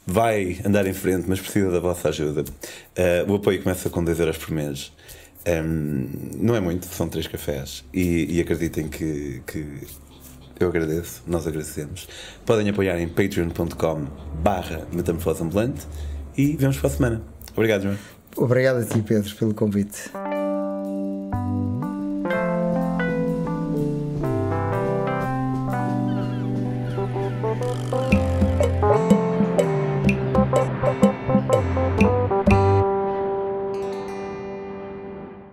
vai 0.05 0.59
andar 0.65 0.87
em 0.87 0.93
frente, 0.93 1.25
mas 1.27 1.39
precisa 1.39 1.69
da 1.69 1.79
vossa 1.79 2.09
ajuda. 2.09 2.41
Uh, 2.41 3.31
o 3.31 3.35
apoio 3.35 3.61
começa 3.61 3.89
com 3.89 4.03
2 4.03 4.19
euros 4.19 4.37
por 4.37 4.51
mês. 4.51 4.91
Um, 5.47 6.09
não 6.37 6.55
é 6.55 6.59
muito, 6.59 6.85
são 6.87 7.07
3 7.07 7.27
cafés. 7.27 7.83
E, 7.93 8.37
e 8.37 8.41
acreditem 8.41 8.87
que, 8.87 9.41
que 9.45 9.87
eu 10.59 10.69
agradeço, 10.69 11.23
nós 11.25 11.47
agradecemos. 11.47 12.07
Podem 12.45 12.69
apoiar 12.69 12.99
em 12.99 13.07
patreon.com 13.07 14.07
barra 14.41 14.87
metamorfose 14.91 15.43
ambulante 15.43 15.85
e 16.37 16.55
vemos 16.55 16.77
para 16.77 16.87
a 16.87 16.91
semana. 16.91 17.21
Obrigado, 17.53 17.83
João. 17.83 17.97
Obrigado 18.37 18.77
a 18.77 18.85
ti, 18.85 19.01
Pedro, 19.01 19.35
pelo 19.35 19.53
convite. 19.53 20.09